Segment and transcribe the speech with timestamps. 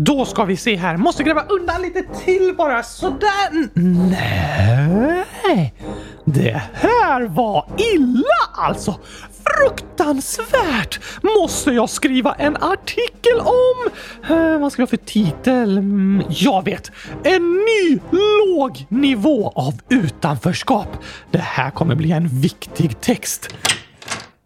[0.00, 0.96] Då ska vi se här.
[0.96, 2.82] Måste gräva undan lite till bara.
[2.82, 3.68] Sådär.
[4.10, 5.74] Nej.
[6.24, 8.22] Det här var illa
[8.54, 9.00] alltså.
[9.58, 11.00] Fruktansvärt!
[11.22, 13.90] Måste jag skriva en artikel om?
[14.36, 15.78] Eh, vad ska jag för titel?
[15.78, 16.90] Mm, Jag vet.
[17.24, 20.88] En ny låg nivå av utanförskap.
[21.30, 23.48] Det här kommer bli en viktig text.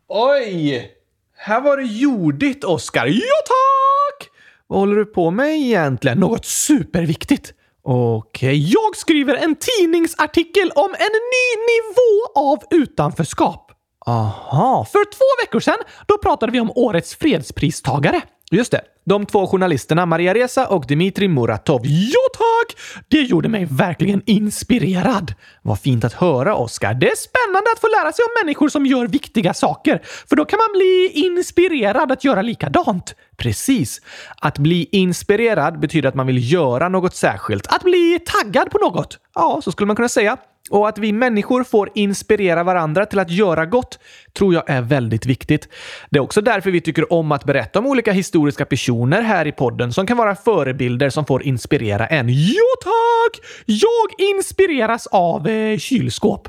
[0.09, 0.91] Oj!
[1.37, 3.07] Här var det jordigt, Oskar.
[3.07, 4.29] Ja, tack!
[4.73, 6.18] Vad håller du på med egentligen?
[6.18, 7.53] Något superviktigt.
[7.85, 13.72] Okej, jag skriver en tidningsartikel om en ny nivå av utanförskap.
[14.07, 18.21] Aha, För två veckor sedan, då pratade vi om årets fredspristagare
[18.57, 18.81] just det.
[19.05, 21.81] De två journalisterna Maria Reza och Dmitrij Muratov.
[21.85, 22.79] Ja tack!
[23.09, 25.35] Det gjorde mig verkligen inspirerad.
[25.63, 26.95] Vad fint att höra, Oskar.
[26.95, 30.45] Det är spännande att få lära sig om människor som gör viktiga saker, för då
[30.45, 33.15] kan man bli inspirerad att göra likadant.
[33.37, 34.01] Precis.
[34.37, 37.67] Att bli inspirerad betyder att man vill göra något särskilt.
[37.67, 39.19] Att bli taggad på något.
[39.34, 40.37] Ja, så skulle man kunna säga.
[40.70, 43.98] Och att vi människor får inspirera varandra till att göra gott
[44.32, 45.69] tror jag är väldigt viktigt.
[46.10, 49.52] Det är också därför vi tycker om att berätta om olika historiska personer här i
[49.52, 52.28] podden som kan vara förebilder som får inspirera en.
[52.28, 53.41] Jo tack!
[53.66, 56.48] Jag inspireras av eh, kylskåp.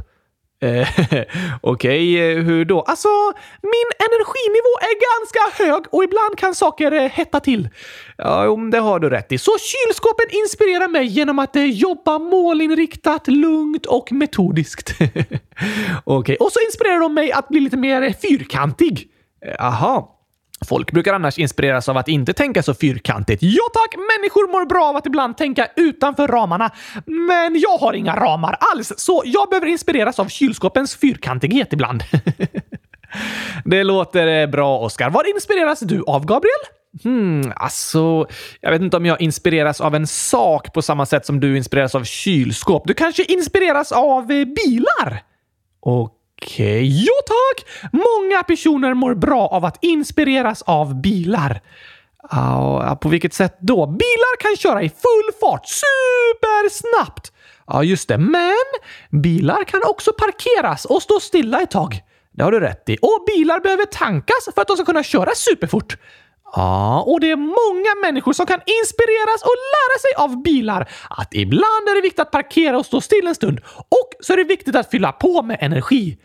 [0.63, 0.87] Eh,
[1.61, 2.81] okej, eh, hur då?
[2.81, 3.07] Alltså,
[3.61, 7.69] min energinivå är ganska hög och ibland kan saker eh, hetta till.
[8.17, 9.37] Ja, jo, det har du rätt i.
[9.37, 14.95] Så kylskåpen inspirerar mig genom att jobba målinriktat, lugnt och metodiskt.
[16.03, 19.07] Okej, och så inspirerar de mig att bli lite mer fyrkantig.
[19.57, 19.67] Jaha.
[19.67, 20.12] Aha.
[20.63, 23.43] Folk brukar annars inspireras av att inte tänka så fyrkantigt.
[23.43, 23.95] Ja tack!
[23.95, 26.71] Människor mår bra av att ibland tänka utanför ramarna.
[27.05, 32.03] Men jag har inga ramar alls, så jag behöver inspireras av kylskåpens fyrkantighet ibland.
[33.65, 35.09] Det låter eh, bra, Oskar.
[35.09, 36.59] Vad inspireras du av, Gabriel?
[37.03, 38.27] Hmm, alltså,
[38.61, 41.95] jag vet inte om jag inspireras av en sak på samma sätt som du inspireras
[41.95, 42.83] av kylskåp.
[42.87, 45.23] Du kanske inspireras av eh, bilar?
[45.79, 46.22] Okej.
[46.43, 47.65] Okej, Jo tack!
[47.91, 51.61] Många personer mår bra av att inspireras av bilar.
[52.31, 53.87] Ja, på vilket sätt då?
[53.87, 57.31] Bilar kan köra i full fart supersnabbt.
[57.67, 58.17] Ja, just det.
[58.17, 58.65] Men
[59.21, 61.99] bilar kan också parkeras och stå stilla ett tag.
[62.31, 62.97] Det har du rätt i.
[63.01, 65.97] Och bilar behöver tankas för att de ska kunna köra superfort.
[66.55, 71.33] Ja, Och det är många människor som kan inspireras och lära sig av bilar att
[71.33, 73.59] ibland är det viktigt att parkera och stå still en stund.
[73.75, 76.17] Och så är det viktigt att fylla på med energi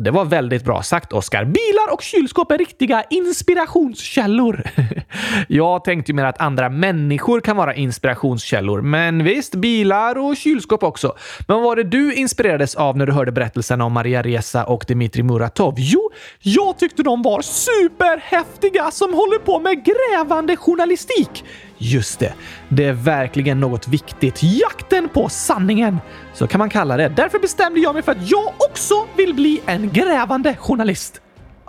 [0.00, 1.44] det var väldigt bra sagt, Oskar.
[1.44, 4.62] Bilar och kylskåp är riktiga inspirationskällor.
[5.48, 8.82] Jag tänkte ju mer att andra människor kan vara inspirationskällor.
[8.82, 11.16] Men visst, bilar och kylskåp också.
[11.48, 14.84] Men vad var det du inspirerades av när du hörde berättelsen om Maria Reza och
[14.88, 15.74] Dmitrij Muratov?
[15.76, 21.44] Jo, jag tyckte de var superhäftiga som håller på med grävande journalistik.
[21.82, 22.32] Just det.
[22.68, 24.42] Det är verkligen något viktigt.
[24.42, 25.98] Jakten på sanningen.
[26.34, 27.08] Så kan man kalla det.
[27.08, 31.20] Därför bestämde jag mig för att jag också vill bli en grävande journalist.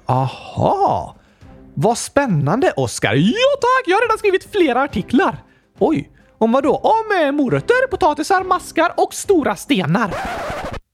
[0.05, 1.15] Aha!
[1.73, 3.13] Vad spännande, Oskar.
[3.13, 3.83] Ja tack!
[3.85, 5.43] Jag har redan skrivit flera artiklar.
[5.79, 6.75] Oj, om vad då?
[6.75, 10.13] Om eh, morötter, potatisar, maskar och stora stenar.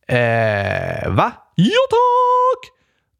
[0.08, 1.32] Eh, va?
[1.56, 2.77] Ja tack!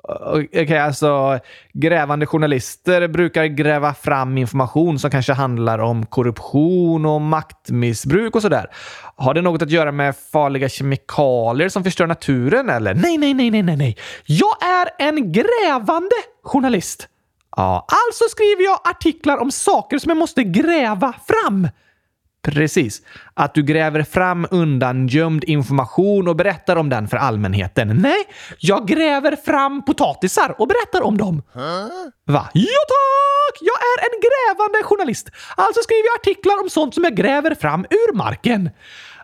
[0.08, 1.40] Okej, alltså
[1.74, 8.66] grävande journalister brukar gräva fram information som kanske handlar om korruption och maktmissbruk och sådär.
[9.16, 12.94] Har det något att göra med farliga kemikalier som förstör naturen eller?
[12.94, 13.98] Nej, nej, nej, nej, nej, nej.
[14.26, 17.08] Jag är en grävande journalist.
[17.56, 21.68] Ja, Alltså skriver jag artiklar om saker som jag måste gräva fram
[22.42, 23.02] precis.
[23.34, 27.98] Att du gräver fram undangömd information och berättar om den för allmänheten.
[28.02, 28.24] Nej,
[28.60, 31.44] jag gräver fram potatisar och berättar om dem.
[32.26, 32.50] Va?
[32.54, 33.58] Ja tack!
[33.62, 35.30] Jag är en grävande journalist.
[35.56, 38.70] Alltså skriver jag artiklar om sånt som jag gräver fram ur marken.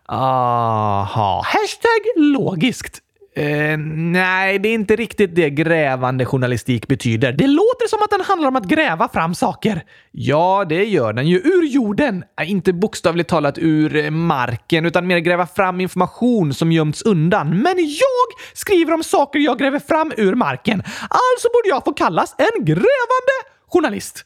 [0.09, 1.44] Aha.
[1.45, 3.02] Hashtag logiskt.
[3.35, 7.31] Eh, nej, det är inte riktigt det grävande journalistik betyder.
[7.31, 9.83] Det låter som att den handlar om att gräva fram saker.
[10.11, 11.38] Ja, det gör den ju.
[11.38, 12.24] Ur jorden.
[12.41, 17.50] Eh, Inte bokstavligt talat ur eh, marken, utan mer gräva fram information som gömts undan.
[17.50, 20.80] Men jag skriver om saker jag gräver fram ur marken.
[21.01, 23.33] Alltså borde jag få kallas en grävande
[23.68, 24.25] journalist.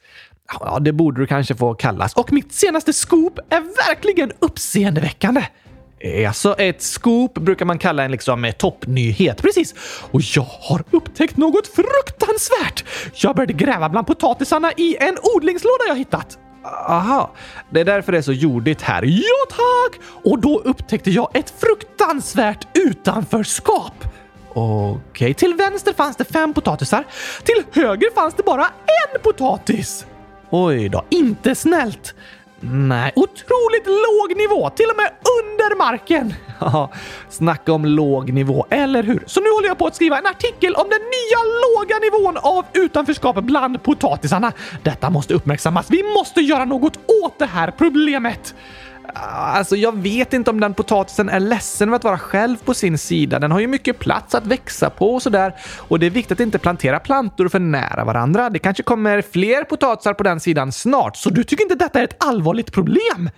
[0.60, 2.14] Ja, det borde du kanske få kallas.
[2.14, 5.44] Och mitt senaste scoop är verkligen uppseendeväckande.
[6.00, 9.42] Eh, alltså, ett scoop brukar man kalla en liksom eh, toppnyhet.
[9.42, 9.76] Precis.
[10.12, 12.84] Och jag har upptäckt något fruktansvärt.
[13.14, 16.38] Jag började gräva bland potatisarna i en odlingslåda jag hittat.
[16.88, 17.32] Aha,
[17.70, 19.04] det är därför det är så jordigt här.
[19.04, 20.02] Ja tack!
[20.24, 23.94] Och då upptäckte jag ett fruktansvärt utanförskap.
[24.54, 27.04] Okej, Till vänster fanns det fem potatisar.
[27.44, 30.06] Till höger fanns det bara en potatis.
[30.50, 31.06] oj då.
[31.10, 32.16] Inte snällt.
[32.60, 34.70] Nej, otroligt låg nivå.
[34.70, 35.12] Till och med
[35.42, 36.34] under marken.
[36.60, 36.92] Ja,
[37.30, 39.24] snacka om låg nivå, eller hur?
[39.26, 42.66] Så nu håller jag på att skriva en artikel om den nya låga nivån av
[42.74, 44.52] utanförskap bland potatisarna.
[44.84, 45.86] Detta måste uppmärksammas.
[45.90, 48.56] Vi måste göra något åt det här problemet.
[49.24, 52.98] Alltså, jag vet inte om den potatisen är ledsen över att vara själv på sin
[52.98, 53.40] sida.
[53.40, 55.54] Den har ju mycket plats att växa på och sådär.
[55.78, 58.50] Och det är viktigt att inte plantera plantor för nära varandra.
[58.50, 61.18] Det kanske kommer fler potatisar på den sidan snart.
[61.18, 63.30] Så du tycker inte detta är ett allvarligt problem?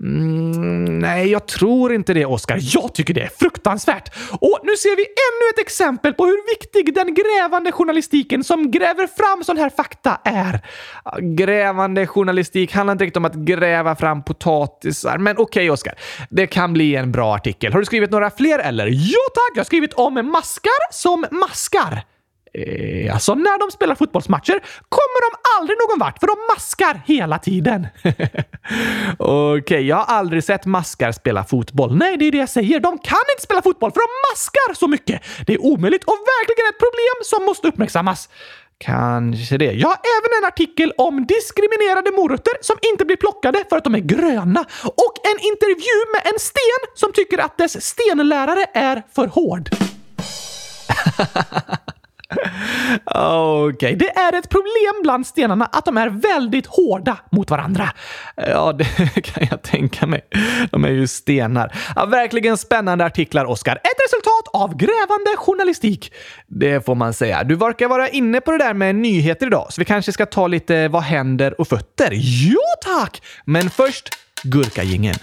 [0.00, 2.58] Mm, nej, jag tror inte det, Oskar.
[2.60, 4.14] Jag tycker det är fruktansvärt.
[4.40, 9.06] Och nu ser vi ännu ett exempel på hur viktig den grävande journalistiken som gräver
[9.06, 10.60] fram sån här fakta är.
[11.20, 15.18] Grävande journalistik handlar inte riktigt om att gräva fram potatisar.
[15.18, 15.94] Men okej, okay, Oskar.
[16.30, 17.72] Det kan bli en bra artikel.
[17.72, 18.86] Har du skrivit några fler eller?
[18.86, 19.52] Ja tack!
[19.54, 22.04] Jag har skrivit om maskar som maskar.
[22.58, 27.38] Eh, alltså, när de spelar fotbollsmatcher kommer de aldrig någon vart för de maskar hela
[27.38, 27.86] tiden.
[29.18, 31.96] Okej, okay, jag har aldrig sett maskar spela fotboll.
[31.96, 32.80] Nej, det är det jag säger.
[32.80, 35.22] De kan inte spela fotboll för de maskar så mycket.
[35.46, 38.28] Det är omöjligt och verkligen ett problem som måste uppmärksammas.
[38.80, 39.72] Kanske det.
[39.72, 43.94] Jag har även en artikel om diskriminerade morötter som inte blir plockade för att de
[43.94, 49.26] är gröna och en intervju med en sten som tycker att dess stenlärare är för
[49.26, 49.68] hård.
[53.04, 53.94] Okej, okay.
[53.94, 57.90] det är ett problem bland stenarna att de är väldigt hårda mot varandra.
[58.36, 58.84] Ja, det
[59.24, 60.20] kan jag tänka mig.
[60.70, 61.76] De är ju stenar.
[61.96, 63.76] Ja, verkligen spännande artiklar, Oskar.
[63.76, 66.12] Ett resultat av grävande journalistik.
[66.46, 67.44] Det får man säga.
[67.44, 70.46] Du verkar vara inne på det där med nyheter idag, så vi kanske ska ta
[70.46, 72.10] lite vad händer och fötter.
[72.12, 73.22] Ja, tack!
[73.44, 74.08] Men först
[74.42, 75.14] gurkagingen.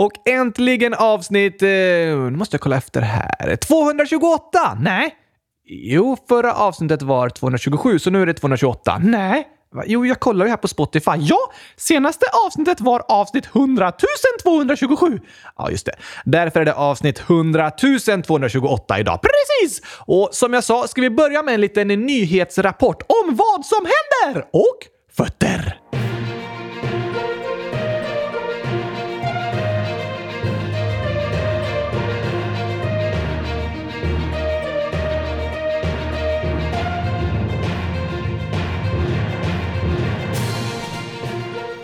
[0.00, 1.62] Och äntligen avsnitt...
[1.62, 3.56] Eh, nu måste jag kolla efter här.
[3.56, 4.78] 228!
[4.80, 5.14] Nej.
[5.64, 8.98] Jo, förra avsnittet var 227, så nu är det 228.
[8.98, 9.48] Nej.
[9.86, 11.10] Jo, jag kollar ju här på Spotify.
[11.18, 11.38] Ja,
[11.76, 13.92] senaste avsnittet var avsnitt 100
[14.42, 15.20] 227.
[15.56, 15.94] Ja, just det.
[16.24, 19.20] Därför är det avsnitt 100 228 idag.
[19.22, 19.82] Precis!
[20.06, 24.44] Och som jag sa ska vi börja med en liten nyhetsrapport om vad som händer
[24.52, 24.78] och
[25.16, 25.79] fötter.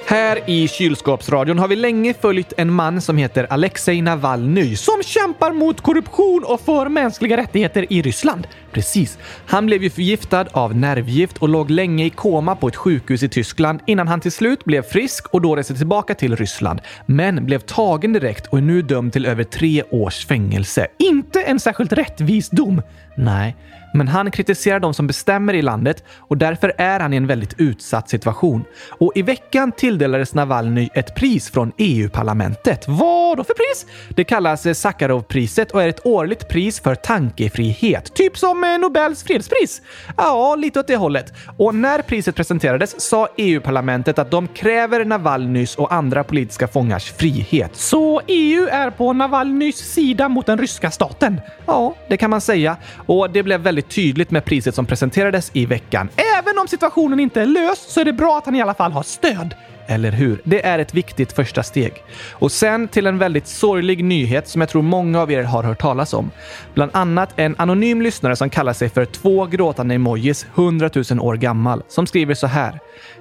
[0.09, 5.53] Här i kylskåpsradion har vi länge följt en man som heter Alexej Navalny som kämpar
[5.53, 8.47] mot korruption och för mänskliga rättigheter i Ryssland.
[8.73, 9.19] Precis.
[9.47, 13.29] Han blev ju förgiftad av nervgift och låg länge i koma på ett sjukhus i
[13.29, 16.81] Tyskland innan han till slut blev frisk och då reste tillbaka till Ryssland.
[17.07, 20.87] Men blev tagen direkt och är nu dömd till över tre års fängelse.
[20.99, 22.83] Inte en särskilt rättvis dom.
[23.17, 23.57] Nej,
[23.95, 27.55] men han kritiserar de som bestämmer i landet och därför är han i en väldigt
[27.59, 28.65] utsatt situation.
[28.89, 32.85] Och i veckan tilldelades Navalny ett pris från EU-parlamentet.
[32.89, 33.87] Vad då för pris?
[34.09, 38.15] Det kallas Sakharovpriset och är ett årligt pris för tankefrihet.
[38.15, 39.83] Typ som eh, Nobels fredspris?
[40.17, 41.33] Ja, lite åt det hållet.
[41.57, 47.77] Och när priset presenterades sa EU-parlamentet att de kräver Navalnys och andra politiska fångars frihet.
[47.77, 51.41] Så EU är på Navalnys sida mot den ryska staten?
[51.67, 52.77] Ja, det kan man säga.
[53.07, 56.09] Och det blev väldigt väldigt tydligt med priset som presenterades i veckan.
[56.39, 58.93] Även om situationen inte är löst så är det bra att han i alla fall
[58.93, 59.55] har stöd.
[59.87, 60.41] Eller hur?
[60.45, 61.93] Det är ett viktigt första steg.
[62.33, 65.81] Och sen till en väldigt sorglig nyhet som jag tror många av er har hört
[65.81, 66.31] talas om.
[66.75, 71.37] Bland annat en anonym lyssnare som kallar sig för två gråtande emojis 100 000 år
[71.37, 72.79] gammal som skriver så här.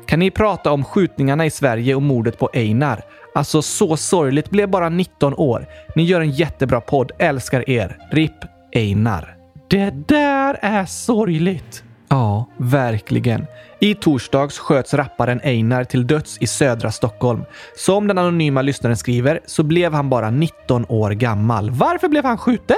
[0.07, 3.01] Kan ni prata om skjutningarna i Sverige och mordet på Einar?
[3.35, 5.67] Alltså så sorgligt, blev bara 19 år.
[5.95, 7.97] Ni gör en jättebra podd, älskar er.
[8.11, 8.35] RIP
[8.75, 9.34] Einar.
[9.75, 11.83] Det där är sorgligt.
[12.09, 13.45] Ja, verkligen.
[13.79, 17.45] I torsdags sköts rapparen Einar till döds i södra Stockholm.
[17.77, 21.69] Som den anonyma lyssnaren skriver så blev han bara 19 år gammal.
[21.69, 22.77] Varför blev han skjuten?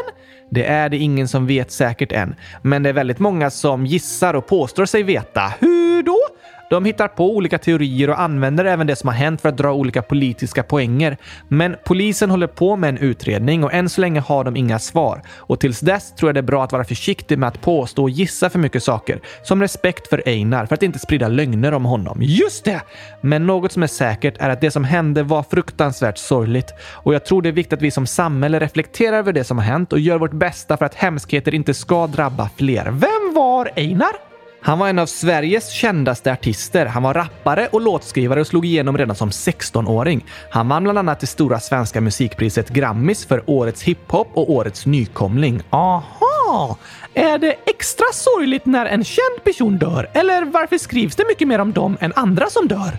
[0.51, 4.33] Det är det ingen som vet säkert än, men det är väldigt många som gissar
[4.33, 5.53] och påstår sig veta.
[5.59, 6.19] Hur då?
[6.69, 9.73] De hittar på olika teorier och använder även det som har hänt för att dra
[9.73, 11.17] olika politiska poänger.
[11.47, 15.21] Men polisen håller på med en utredning och än så länge har de inga svar.
[15.37, 18.09] Och tills dess tror jag det är bra att vara försiktig med att påstå och
[18.09, 19.19] gissa för mycket saker.
[19.43, 22.17] Som respekt för Einar, för att inte sprida lögner om honom.
[22.21, 22.81] Just det!
[23.21, 26.73] Men något som är säkert är att det som hände var fruktansvärt sorgligt.
[26.93, 29.65] Och jag tror det är viktigt att vi som samhälle reflekterar över det som har
[29.65, 32.85] hänt och gör vårt bästa för att hemskheter inte ska drabba fler.
[32.85, 34.26] Vem var Einar?
[34.61, 36.85] Han var en av Sveriges kändaste artister.
[36.85, 40.25] Han var rappare och låtskrivare och slog igenom redan som 16-åring.
[40.51, 45.61] Han vann bland annat det stora svenska musikpriset Grammis för Årets hiphop och Årets nykomling.
[45.69, 46.77] Aha!
[47.17, 50.09] Är det extra sorgligt när en känd person dör?
[50.13, 52.97] Eller varför skrivs det mycket mer om dem än andra som dör?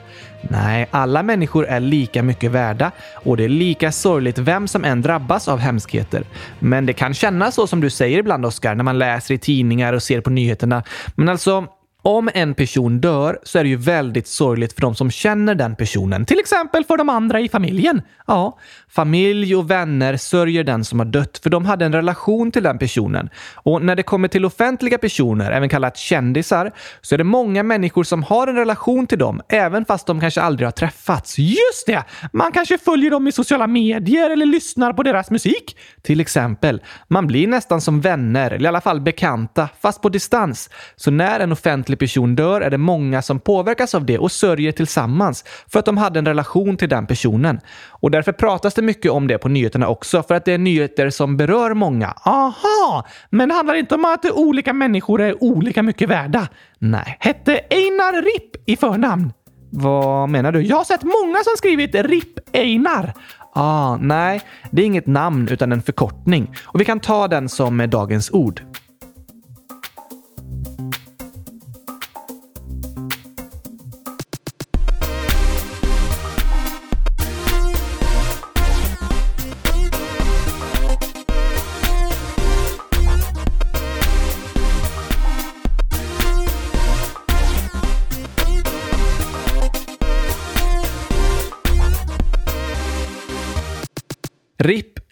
[0.51, 5.03] Nej, alla människor är lika mycket värda och det är lika sorgligt vem som än
[5.03, 6.25] drabbas av hemskheter.
[6.59, 9.93] Men det kan kännas så som du säger ibland, Oskar, när man läser i tidningar
[9.93, 10.83] och ser på nyheterna.
[11.15, 11.67] Men alltså,
[12.03, 15.77] om en person dör så är det ju väldigt sorgligt för de som känner den
[15.77, 16.25] personen.
[16.25, 18.03] Till exempel för de andra i familjen.
[18.27, 22.63] Ja, familj och vänner sörjer den som har dött för de hade en relation till
[22.63, 23.31] den personen.
[23.55, 28.05] Och när det kommer till offentliga personer, även kallat kändisar, så är det många människor
[28.05, 31.39] som har en relation till dem, även fast de kanske aldrig har träffats.
[31.39, 32.05] Just det!
[32.33, 35.77] Man kanske följer dem i sociala medier eller lyssnar på deras musik.
[36.03, 36.83] Till exempel.
[37.09, 40.71] Man blir nästan som vänner, eller i alla fall bekanta, fast på distans.
[40.97, 44.73] Så när en offentlig person dör är det många som påverkas av det och sörjer
[44.73, 47.61] tillsammans för att de hade en relation till den personen.
[47.89, 51.11] Och därför pratas det mycket om det på nyheterna också, för att det är nyheter
[51.11, 52.15] som berör många.
[52.25, 53.07] Aha!
[53.31, 56.49] Men det handlar inte om att olika människor är olika mycket värda?
[56.79, 57.17] Nej.
[57.21, 59.33] Hette Einar Ripp i förnamn?
[59.71, 60.63] Vad menar du?
[60.63, 63.13] Jag har sett många som skrivit Ripp Einar.
[63.55, 64.41] Ah, nej,
[64.71, 66.55] det är inget namn utan en förkortning.
[66.65, 68.63] Och vi kan ta den som dagens ord.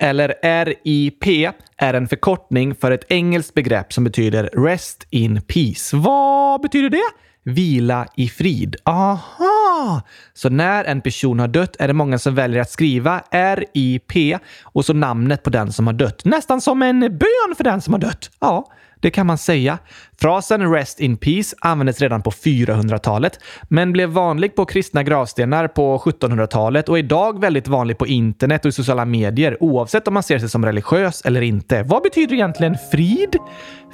[0.06, 5.96] Eller RIP är en förkortning för ett engelskt begrepp som betyder Rest in Peace.
[5.96, 7.10] Vad betyder det?
[7.42, 8.76] Vila i frid.
[8.84, 10.02] Aha!
[10.34, 14.84] Så när en person har dött är det många som väljer att skriva RIP och
[14.84, 16.24] så namnet på den som har dött.
[16.24, 18.30] Nästan som en bön för den som har dött.
[18.40, 18.66] Ja,
[19.00, 19.78] det kan man säga.
[20.20, 25.98] Frasen “Rest in Peace” användes redan på 400-talet, men blev vanlig på kristna gravstenar på
[25.98, 30.22] 1700-talet och är idag väldigt vanlig på internet och i sociala medier, oavsett om man
[30.22, 31.82] ser sig som religiös eller inte.
[31.82, 33.36] Vad betyder egentligen frid?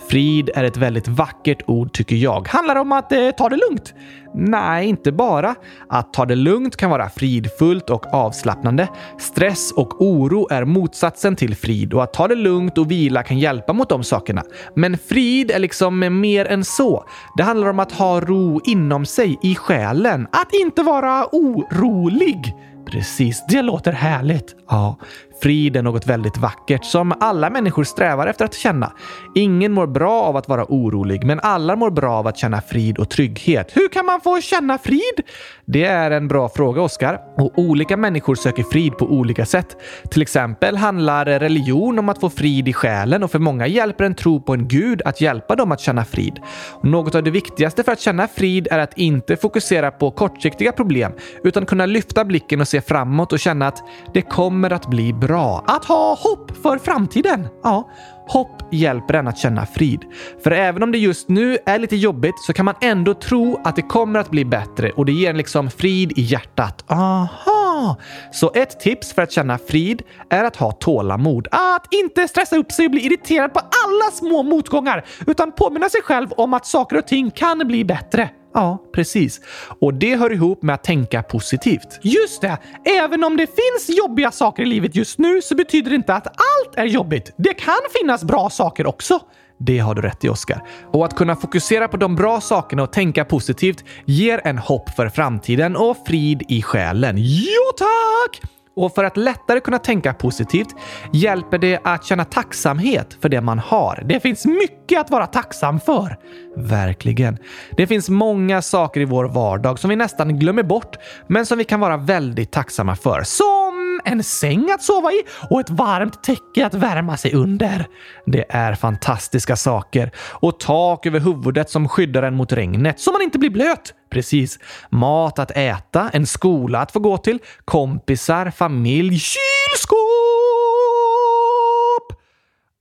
[0.09, 2.49] Frid är ett väldigt vackert ord tycker jag.
[2.49, 3.95] Handlar det om att eh, ta det lugnt?
[4.35, 5.55] Nej, inte bara.
[5.89, 8.89] Att ta det lugnt kan vara fridfullt och avslappnande.
[9.19, 13.39] Stress och oro är motsatsen till frid och att ta det lugnt och vila kan
[13.39, 14.43] hjälpa mot de sakerna.
[14.77, 17.05] Men frid är liksom mer än så.
[17.37, 20.27] Det handlar om att ha ro inom sig, i själen.
[20.33, 22.55] Att inte vara orolig.
[22.87, 24.57] Precis, det låter härligt.
[24.69, 24.97] Ja,
[25.43, 28.93] Frid är något väldigt vackert som alla människor strävar efter att känna.
[29.35, 32.99] Ingen mår bra av att vara orolig, men alla mår bra av att känna frid
[32.99, 33.71] och trygghet.
[33.75, 35.23] Hur kan man få känna frid?
[35.65, 37.21] Det är en bra fråga, Oskar.
[37.37, 39.77] Och olika människor söker frid på olika sätt.
[40.11, 44.15] Till exempel handlar religion om att få frid i själen och för många hjälper en
[44.15, 46.39] tro på en gud att hjälpa dem att känna frid.
[46.71, 50.73] Och något av det viktigaste för att känna frid är att inte fokusera på kortsiktiga
[50.73, 51.13] problem,
[51.45, 53.83] utan kunna lyfta blicken och se framåt och känna att
[54.15, 55.65] det kommer att bli bra bra.
[55.67, 57.49] Att ha hopp för framtiden.
[57.63, 57.91] Ja,
[58.29, 60.05] hopp hjälper en att känna frid.
[60.45, 63.77] För även om det just nu är lite jobbigt så kan man ändå tro att
[63.77, 66.85] det kommer att bli bättre och det ger en liksom frid i hjärtat.
[66.91, 67.97] Aha!
[68.33, 71.49] Så ett tips för att känna frid är att ha tålamod.
[71.51, 76.03] Att inte stressa upp sig och bli irriterad på alla små motgångar utan påminna sig
[76.03, 78.31] själv om att saker och ting kan bli bättre.
[78.55, 79.41] Ja, precis.
[79.81, 81.99] Och det hör ihop med att tänka positivt.
[82.03, 82.59] Just det!
[82.85, 86.27] Även om det finns jobbiga saker i livet just nu så betyder det inte att
[86.27, 87.35] allt är jobbigt.
[87.37, 89.21] Det kan finnas bra saker också.
[89.59, 90.63] Det har du rätt i, Oskar.
[90.93, 95.09] Och att kunna fokusera på de bra sakerna och tänka positivt ger en hopp för
[95.09, 97.17] framtiden och frid i själen.
[97.19, 98.52] Jo tack!
[98.77, 100.69] Och för att lättare kunna tänka positivt
[101.13, 104.03] hjälper det att känna tacksamhet för det man har.
[104.05, 106.17] Det finns mycket att vara tacksam för.
[106.57, 107.39] Verkligen.
[107.77, 111.65] Det finns många saker i vår vardag som vi nästan glömmer bort, men som vi
[111.65, 113.23] kan vara väldigt tacksamma för.
[113.23, 113.62] Så
[114.05, 117.87] en säng att sova i och ett varmt täcke att värma sig under.
[118.27, 120.11] Det är fantastiska saker.
[120.17, 123.95] Och tak över huvudet som skyddar en mot regnet så man inte blir blöt.
[124.11, 124.59] Precis.
[124.91, 130.22] Mat att äta, en skola att få gå till, kompisar, familj, kylskåp!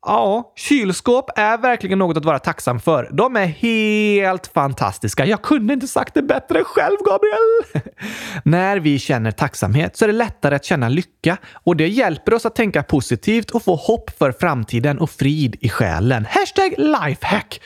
[0.06, 3.10] Ja, kylskåp är verkligen något att vara tacksam för.
[3.12, 5.26] De är helt fantastiska.
[5.26, 7.84] Jag kunde inte sagt det bättre själv, Gabriel!
[8.44, 12.46] När vi känner tacksamhet så är det lättare att känna lycka och det hjälper oss
[12.46, 16.26] att tänka positivt och få hopp för framtiden och frid i själen.
[16.30, 17.62] Hashtag lifehack!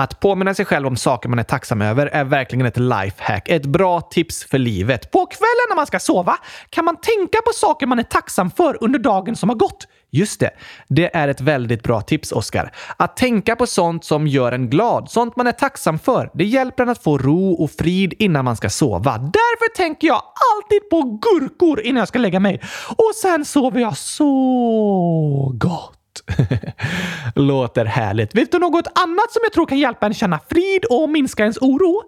[0.00, 3.48] Att påminna sig själv om saker man är tacksam över är verkligen ett lifehack.
[3.48, 5.10] Ett bra tips för livet.
[5.10, 6.36] På kvällen när man ska sova
[6.70, 9.86] kan man tänka på saker man är tacksam för under dagen som har gått.
[10.10, 10.50] Just det.
[10.88, 12.72] Det är ett väldigt bra tips, Oskar.
[12.96, 16.30] Att tänka på sånt som gör en glad, sånt man är tacksam för.
[16.34, 19.18] Det hjälper en att få ro och frid innan man ska sova.
[19.18, 20.22] Därför tänker jag
[20.54, 22.60] alltid på gurkor innan jag ska lägga mig.
[22.96, 25.99] Och sen sover jag så gott.
[27.34, 28.34] Låter härligt.
[28.34, 31.58] Vet du något annat som jag tror kan hjälpa en känna frid och minska ens
[31.58, 32.02] oro?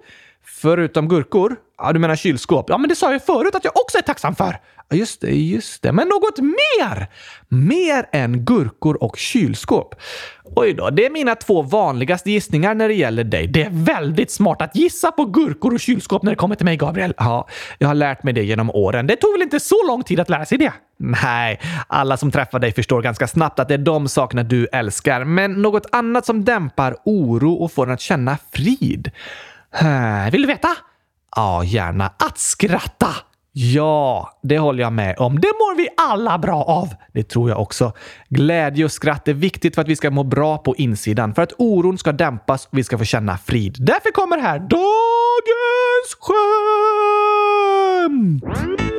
[0.45, 1.57] Förutom gurkor?
[1.79, 2.67] Ja, du menar kylskåp?
[2.69, 4.57] Ja, men det sa jag förut att jag också är tacksam för.
[4.93, 5.93] Ja, just det, just det.
[5.93, 7.07] Men något mer!
[7.49, 9.95] Mer än gurkor och kylskåp.
[10.57, 13.47] Oj då, det är mina två vanligaste gissningar när det gäller dig.
[13.47, 16.77] Det är väldigt smart att gissa på gurkor och kylskåp när det kommer till mig,
[16.77, 17.15] Gabriel.
[17.17, 19.07] Ja, jag har lärt mig det genom åren.
[19.07, 20.73] Det tog väl inte så lång tid att lära sig det?
[20.97, 25.25] Nej, alla som träffar dig förstår ganska snabbt att det är de sakerna du älskar.
[25.25, 29.11] Men något annat som dämpar oro och får en att känna frid?
[30.33, 30.69] Vill du veta?
[31.37, 32.13] Ja, gärna.
[32.19, 33.15] Att skratta!
[33.55, 35.41] Ja, det håller jag med om.
[35.41, 36.89] Det mår vi alla bra av.
[37.13, 37.93] Det tror jag också.
[38.29, 41.53] Glädje och skratt är viktigt för att vi ska må bra på insidan, för att
[41.59, 43.77] oron ska dämpas och vi ska få känna frid.
[43.79, 46.17] Därför kommer här dagens
[48.61, 48.92] skämt!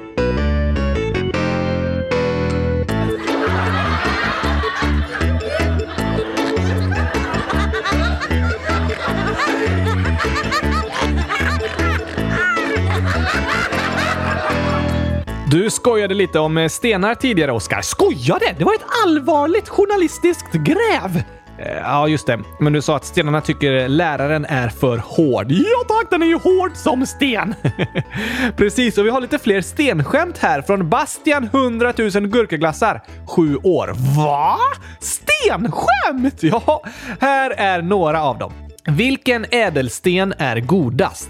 [15.53, 17.81] Du skojade lite om eh, stenar tidigare, Oskar.
[17.81, 18.55] Skojade?
[18.57, 21.23] Det var ett allvarligt journalistiskt gräv!
[21.59, 22.39] Eh, ja, just det.
[22.59, 25.51] Men du sa att stenarna tycker läraren är för hård.
[25.51, 27.55] Ja tack, den är ju hård som sten!
[28.57, 33.01] Precis, och vi har lite fler stenskämt här från Bastian 100 000 gurkaglassar.
[33.27, 33.93] Sju år.
[34.17, 34.57] Va?
[34.99, 36.43] Stenskämt?
[36.43, 36.83] Ja,
[37.19, 38.53] här är några av dem.
[38.85, 41.29] Vilken ädelsten är godast?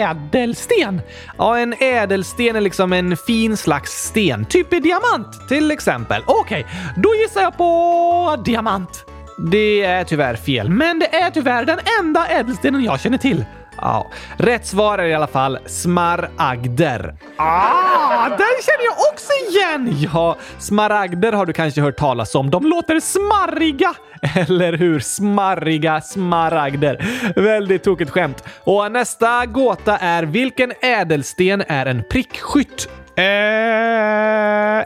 [0.00, 1.00] Ädelsten?
[1.38, 4.44] Ja, en ädelsten är liksom en fin slags sten.
[4.44, 6.22] Typ diamant till exempel.
[6.26, 9.04] Okej, okay, då gissar jag på diamant.
[9.38, 13.44] Det är tyvärr fel, men det är tyvärr den enda ädelstenen jag känner till.
[13.82, 17.14] Ja, rätt svar är i alla fall smaragder.
[17.36, 19.96] Ah, den känner jag också igen!
[20.12, 22.50] Ja, smaragder har du kanske hört talas om.
[22.50, 23.94] De låter smarriga.
[24.34, 25.00] Eller hur?
[25.00, 27.04] Smarriga smaragder.
[27.36, 28.44] Väldigt tokigt skämt.
[28.64, 32.88] Och nästa gåta är vilken ädelsten är en prickskytt?
[33.16, 33.24] Eh,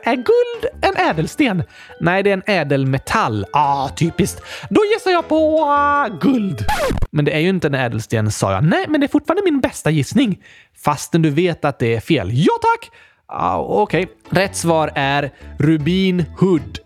[0.08, 1.62] är guld en ädelsten?
[2.00, 3.46] Nej, det är en ädelmetall.
[3.52, 4.42] Ah, typiskt.
[4.70, 6.64] Då gissar jag på uh, guld.
[7.10, 8.64] Men det är ju inte en ädelsten, sa jag.
[8.64, 10.42] Nej, men det är fortfarande min bästa gissning.
[10.84, 12.30] Fastän du vet att det är fel.
[12.32, 12.90] Ja, tack!
[13.26, 14.04] Ah, Okej.
[14.04, 14.42] Okay.
[14.42, 16.85] Rätt svar är Rubin Hood.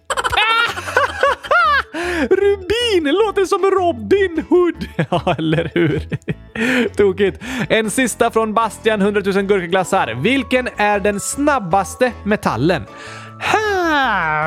[2.21, 4.89] Rubin låter som Robin Hood.
[5.11, 6.09] Ja, eller hur?
[6.97, 7.43] Tokigt.
[7.69, 10.15] En sista från Bastian 100 000 gurkaglassar.
[10.15, 12.87] Vilken är den snabbaste metallen?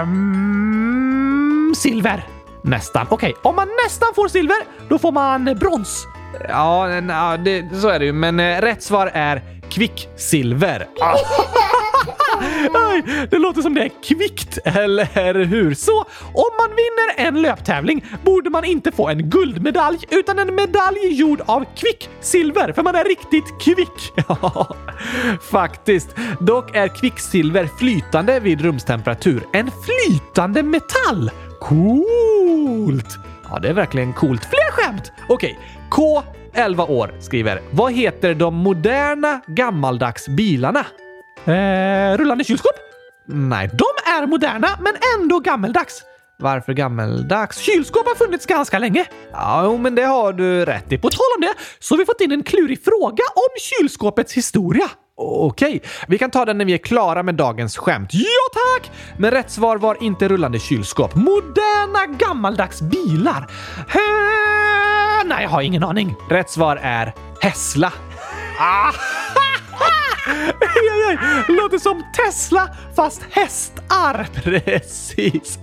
[0.04, 2.24] Hmm, silver.
[2.64, 3.08] Nästan.
[3.10, 3.50] Okej, okay.
[3.50, 4.58] om man nästan får silver,
[4.90, 6.08] då får man brons.
[6.50, 6.88] Ja,
[7.46, 8.14] det, så är det ju.
[8.14, 10.88] Men eh, rätt svar är kvicksilver.
[11.02, 11.16] Ah.
[12.74, 15.74] Aj, det låter som det är kvickt, eller hur?
[15.74, 16.00] Så
[16.34, 21.42] om man vinner en löptävling borde man inte få en guldmedalj utan en medalj gjord
[21.46, 24.14] av kvicksilver, för man är riktigt kvick.
[24.28, 24.76] Ja,
[25.52, 26.16] faktiskt.
[26.40, 29.44] Dock är kvicksilver flytande vid rumstemperatur.
[29.54, 31.32] En flytande metall!
[31.60, 33.18] Coolt!
[33.50, 34.46] Ja, det är verkligen coolt.
[34.46, 35.12] Fler skämt!
[35.30, 40.86] Okej, K 11 år skriver “Vad heter de moderna gammaldags bilarna?”
[41.46, 42.72] Eh, rullande kylskåp?
[43.28, 46.04] Nej, de är moderna men ändå gammeldags.
[46.40, 47.58] Varför gammeldags?
[47.58, 49.06] Kylskåp har funnits ganska länge.
[49.32, 50.98] Ja, men det har du rätt i.
[50.98, 54.90] På tal om det så har vi fått in en klurig fråga om kylskåpets historia.
[55.18, 58.10] Okej, vi kan ta den när vi är klara med dagens skämt.
[58.14, 58.92] Ja tack!
[59.18, 61.16] Men rätt svar var inte rullande kylskåp.
[61.16, 63.52] Moderna gammaldags bilar.
[63.88, 64.00] Hä?
[65.26, 66.16] Nej, jag har ingen aning.
[66.30, 67.94] Rätt svar är Hessla.
[68.60, 68.92] Ah.
[71.48, 74.28] Låter som Tesla fast hästar.
[74.44, 75.60] Precis.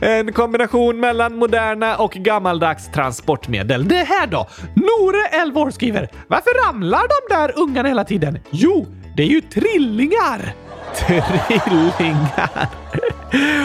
[0.00, 3.88] En kombination mellan moderna och gammaldags transportmedel.
[3.88, 4.48] Det här då?
[4.74, 8.38] Nore, 11 år, skriver Varför ramlar de där ungarna hela tiden?
[8.50, 8.86] Jo,
[9.16, 10.54] det är ju trillingar!
[10.94, 12.68] Trillingar.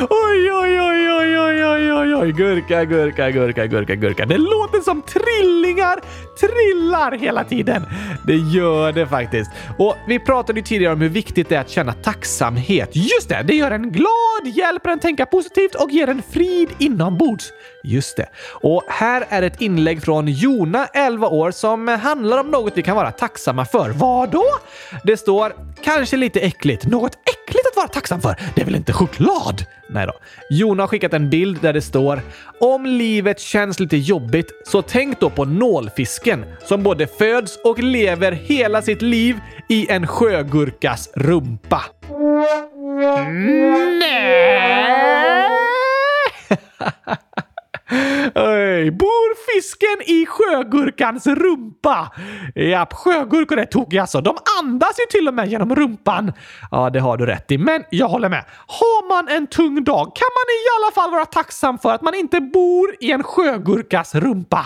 [0.10, 2.32] Oj, oj, oj, oj, oj, oj, oj, oj.
[2.32, 4.25] Gurka, gurka, gurka, gurka, gurka.
[4.25, 5.99] Det låter som trillingar
[6.39, 7.86] trillar hela tiden.
[8.23, 9.51] Det gör det faktiskt.
[9.78, 12.89] Och vi pratade ju tidigare om hur viktigt det är att känna tacksamhet.
[12.93, 17.54] Just det, det gör en glad, hjälper en tänka positivt och ger en frid inombords.
[17.84, 18.30] Just det.
[18.62, 22.95] Och här är ett inlägg från Jona, 11 år, som handlar om något vi kan
[22.95, 23.89] vara tacksamma för.
[23.89, 24.45] Vad då?
[25.04, 26.86] Det står “Kanske lite äckligt”.
[26.86, 27.17] Något
[27.86, 28.36] vara tacksam för?
[28.56, 29.65] Det är väl inte choklad?
[29.89, 30.13] Nej då.
[30.50, 32.21] Jona har skickat en bild där det står
[32.60, 38.32] “Om livet känns lite jobbigt, så tänk då på nålfisken som både föds och lever
[38.32, 41.82] hela sitt liv i en sjögurkas rumpa.”
[44.00, 44.85] Nej!
[48.86, 48.91] Mig.
[48.91, 52.12] bor fisken i sjögurkans rumpa?
[52.56, 54.21] Japp, sjögurkor är tokiga alltså.
[54.21, 56.34] De andas ju till och med genom rumpan.
[56.71, 58.45] Ja, det har du rätt i, men jag håller med.
[58.67, 62.15] Har man en tung dag kan man i alla fall vara tacksam för att man
[62.15, 64.65] inte bor i en sjögurkas rumpa.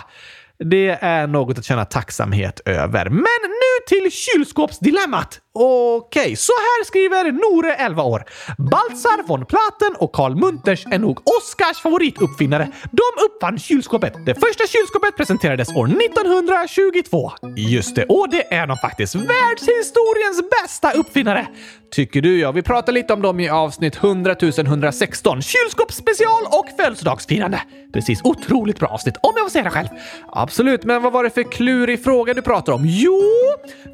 [0.63, 3.09] Det är något att känna tacksamhet över.
[3.09, 5.39] Men nu till kylskåpsdilemmat!
[5.61, 8.23] Okej, okay, så här skriver Nore, 11 år.
[8.57, 12.71] Baltzar von Platen och Karl Munters är nog Oscars favorituppfinnare.
[12.91, 14.25] De uppfann kylskåpet.
[14.25, 17.31] Det första kylskåpet presenterades år 1922.
[17.55, 19.15] Just det, och det är de faktiskt.
[19.15, 21.47] Världshistoriens bästa uppfinnare.
[21.91, 22.51] Tycker du ja.
[22.51, 25.41] Vi pratade lite om dem i avsnitt 100 116.
[25.41, 27.61] Kylskåpsspecial och födelsedagsfirande.
[27.93, 29.87] Precis, otroligt bra avsnitt om jag får säga det själv.
[30.27, 32.83] Absolut, men vad var det för klurig fråga du pratade om?
[32.85, 33.21] Jo,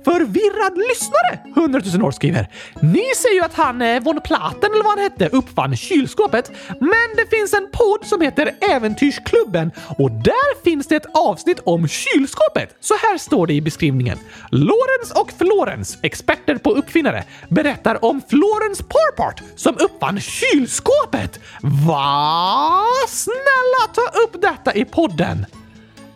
[0.06, 2.50] förvirrad lyssnare 100 000 år skriver.
[2.82, 6.52] Ni säger ju att han, eh, von Platen eller vad han hette, uppfann kylskåpet.
[6.68, 11.88] Men det finns en podd som heter Äventyrsklubben och där finns det ett avsnitt om
[11.88, 12.76] kylskåpet.
[12.80, 14.18] Så här står det i beskrivningen.
[14.52, 21.40] Lorentz och Florens, experter på uppfinnare, berättar om Florence Porpart som uppfann kylskåpet.
[21.88, 22.84] Va?
[23.08, 25.46] Snälla ta upp detta i podden.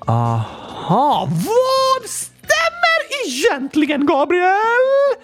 [0.08, 2.10] Aha, vad
[3.26, 5.18] egentligen, Gabriel?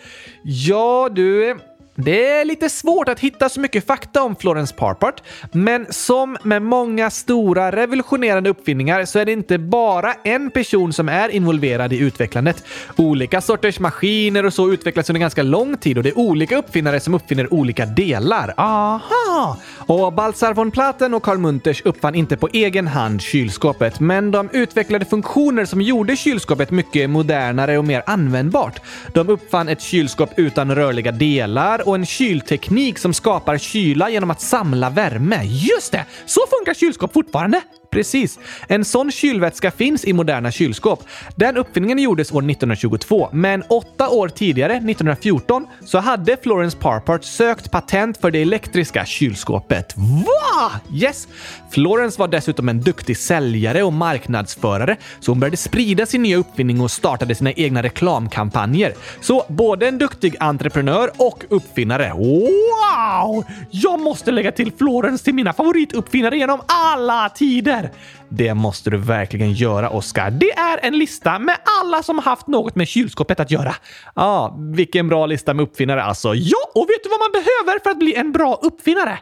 [0.44, 1.56] Ja, du...
[1.98, 6.62] Det är lite svårt att hitta så mycket fakta om Florence Parpart, men som med
[6.62, 11.98] många stora revolutionerande uppfinningar så är det inte bara en person som är involverad i
[11.98, 12.64] utvecklandet.
[12.96, 17.00] Olika sorters maskiner och så utvecklas under ganska lång tid och det är olika uppfinnare
[17.00, 18.54] som uppfinner olika delar.
[18.58, 19.58] Aha!
[19.78, 24.50] Och Baltzar von Platen och Carl Munters uppfann inte på egen hand kylskåpet, men de
[24.54, 28.82] utvecklade funktioner som gjorde kylskåpet mycket modernare och mer användbart.
[29.14, 34.42] De uppfann ett kylskåp utan rörliga delar och en kylteknik som skapar kyla genom att
[34.42, 35.44] samla värme.
[35.44, 36.06] Just det!
[36.26, 37.62] Så funkar kylskåp fortfarande.
[37.96, 38.40] Precis.
[38.68, 41.04] En sån kylvätska finns i moderna kylskåp.
[41.36, 47.72] Den uppfinningen gjordes år 1922, men åtta år tidigare, 1914, så hade Florence Parpart sökt
[47.72, 49.94] patent för det elektriska kylskåpet.
[49.98, 50.72] Va?
[50.94, 51.28] Yes!
[51.72, 56.82] Florence var dessutom en duktig säljare och marknadsförare, så hon började sprida sin nya uppfinning
[56.82, 58.94] och startade sina egna reklamkampanjer.
[59.22, 62.12] Så både en duktig entreprenör och uppfinnare.
[62.14, 63.44] Wow!
[63.72, 67.85] Jag måste lägga till Florence till mina favorituppfinnare genom alla tider!
[68.30, 70.32] Det måste du verkligen göra, Oskar.
[70.32, 73.76] Det är en lista med alla som haft något med kylskåpet att göra.
[74.06, 76.36] Ja, ah, vilken bra lista med uppfinnare alltså.
[76.36, 79.20] Ja, och vet du vad man behöver för att bli en bra uppfinnare?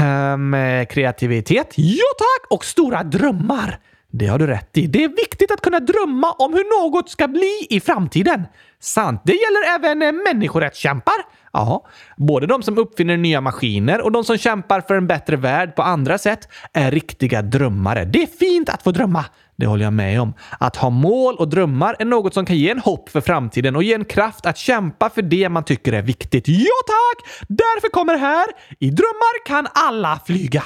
[0.00, 0.56] Um,
[0.86, 1.72] kreativitet?
[1.76, 2.50] Ja tack!
[2.50, 3.78] Och stora drömmar.
[4.18, 4.86] Det har du rätt i.
[4.86, 8.46] Det är viktigt att kunna drömma om hur något ska bli i framtiden.
[8.80, 9.22] Sant.
[9.24, 11.14] Det gäller även eh, människorättskämpar.
[11.52, 15.76] Ja, både de som uppfinner nya maskiner och de som kämpar för en bättre värld
[15.76, 18.04] på andra sätt är riktiga drömmare.
[18.04, 19.24] Det är fint att få drömma.
[19.56, 20.34] Det håller jag med om.
[20.60, 23.82] Att ha mål och drömmar är något som kan ge en hopp för framtiden och
[23.82, 26.48] ge en kraft att kämpa för det man tycker är viktigt.
[26.48, 27.46] Ja tack!
[27.48, 28.46] Därför kommer här
[28.78, 30.62] I drömmar kan alla flyga.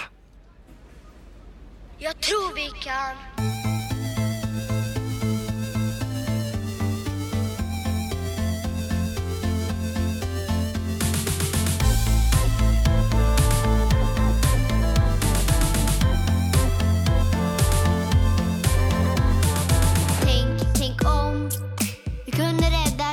[2.03, 3.31] Jag tror vi kan.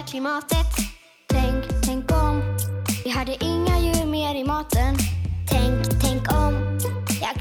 [0.07, 0.67] klimatet.
[1.27, 2.41] Tänk, tänk om
[3.03, 4.95] vi hade inga djur mer i maten.
[5.49, 6.66] Tänk, tänk om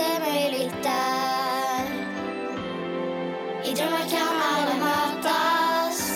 [0.00, 1.84] Är möjligt där.
[3.64, 6.12] I drömmar kan alla mötas.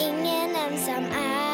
[0.00, 1.45] Ingen ensam är.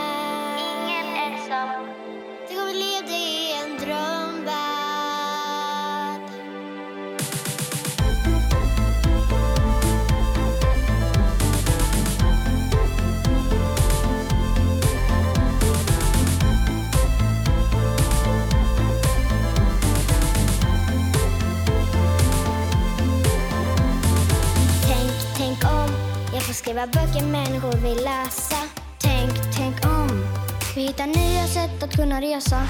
[26.82, 28.56] Skriva böcker människor vill läsa.
[28.98, 30.26] Tänk, tänk om.
[30.74, 32.66] Vi hittar nya sätt att kunna resa.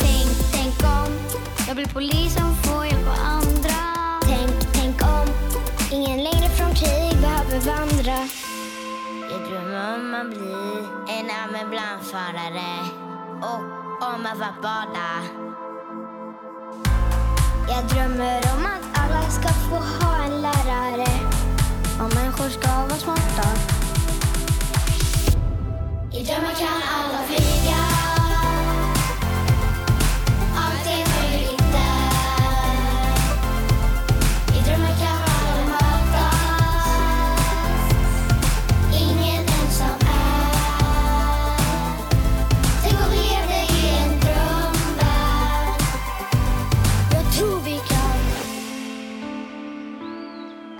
[0.00, 1.12] Tänk, tänk om.
[1.66, 3.78] Jag blir polis som får hjälpa andra.
[4.22, 5.28] Tänk, tänk om.
[5.92, 8.28] Ingen längre från krig behöver vandra.
[9.30, 12.72] Jag drömmer om att bli en ambulansförare
[13.42, 13.62] och
[14.14, 15.10] om att vara bada.
[17.68, 21.27] Jag drömmer om att alla ska få ha en lärare.
[22.38, 23.48] Människor ska vara smarta
[26.12, 27.87] I drömmar kan alla flyga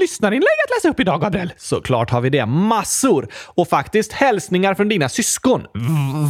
[0.00, 1.52] lyssnarinlägg att läsa upp idag, Gabriel?
[1.56, 2.46] Såklart har vi det.
[2.46, 3.28] Massor!
[3.54, 5.60] Och faktiskt hälsningar från dina syskon.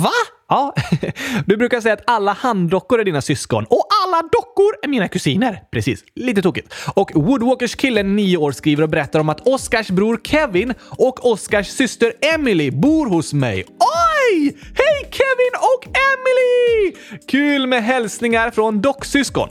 [0.02, 0.10] Va?
[0.48, 0.74] Ja,
[1.46, 5.62] du brukar säga att alla handdockor är dina syskon och alla dockor är mina kusiner.
[5.72, 6.74] Precis, lite tokigt.
[6.94, 11.66] Och Woodwalkers kille, 9 år, skriver och berättar om att Oscars bror Kevin och Oscars
[11.66, 13.64] syster Emily bor hos mig.
[13.68, 14.56] Oj!
[14.74, 16.96] Hej Kevin och Emily!
[17.28, 19.48] Kul med hälsningar från docksyskon.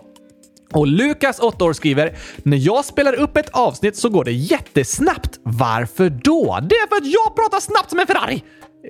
[0.74, 5.40] Och Lukas, 8 år, skriver “När jag spelar upp ett avsnitt så går det jättesnabbt.
[5.44, 6.60] Varför då?
[6.62, 8.44] Det är för att jag pratar snabbt som en Ferrari!”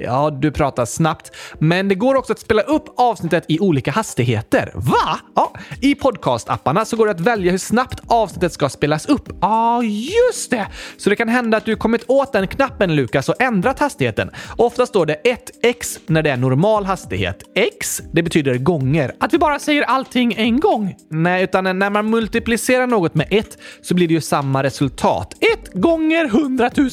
[0.03, 4.71] Ja, du pratar snabbt, men det går också att spela upp avsnittet i olika hastigheter.
[4.75, 5.19] Va?
[5.35, 9.27] Ja, i podcastapparna så går det att välja hur snabbt avsnittet ska spelas upp.
[9.27, 10.67] Ja, ah, just det!
[10.97, 14.31] Så det kan hända att du kommit åt den knappen, Lukas, och ändrat hastigheten.
[14.57, 17.43] Ofta står det 1x när det är normal hastighet.
[17.55, 19.15] X, det betyder gånger.
[19.19, 20.95] Att vi bara säger allting en gång.
[21.09, 25.33] Nej, utan när man multiplicerar något med 1 så blir det ju samma resultat.
[25.63, 26.89] 1 gånger 100 000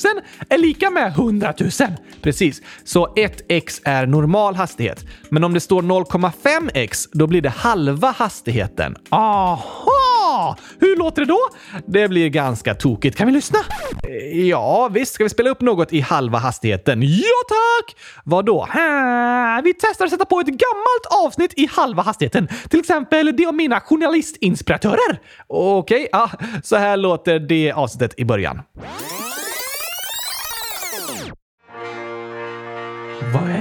[0.49, 1.71] är lika med 100 000.
[2.23, 5.05] Precis, så så 1x är normal hastighet.
[5.31, 8.97] Men om det står 0,5x, då blir det halva hastigheten.
[9.11, 10.57] Aha!
[10.81, 11.39] Hur låter det då?
[11.87, 13.19] Det blir ganska tokigt.
[13.19, 13.59] Kan vi lyssna?
[14.09, 15.15] Eh, ja, visst.
[15.15, 17.03] Ska vi spela upp något i halva hastigheten?
[17.03, 17.97] Ja tack!
[18.25, 18.69] Vadå?
[19.65, 22.49] vi testar att sätta på ett gammalt avsnitt i halva hastigheten.
[22.69, 25.21] Till exempel det om mina journalistinspiratörer.
[25.47, 26.31] Okej, ja,
[26.63, 28.63] så här låter det avsnittet i början.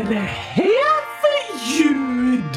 [0.05, 2.55] Vad är det här för ljud?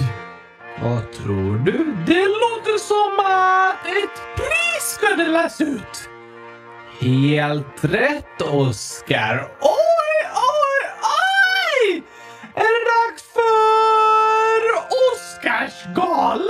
[0.82, 1.96] Vad tror du?
[2.06, 6.08] Det låter som att ett pris ska delas ut.
[7.00, 9.52] Helt rätt, Oskar.
[9.60, 12.02] Oj, oj, oj!
[12.54, 14.60] Är det dags för
[15.14, 16.48] Oscarsgalan?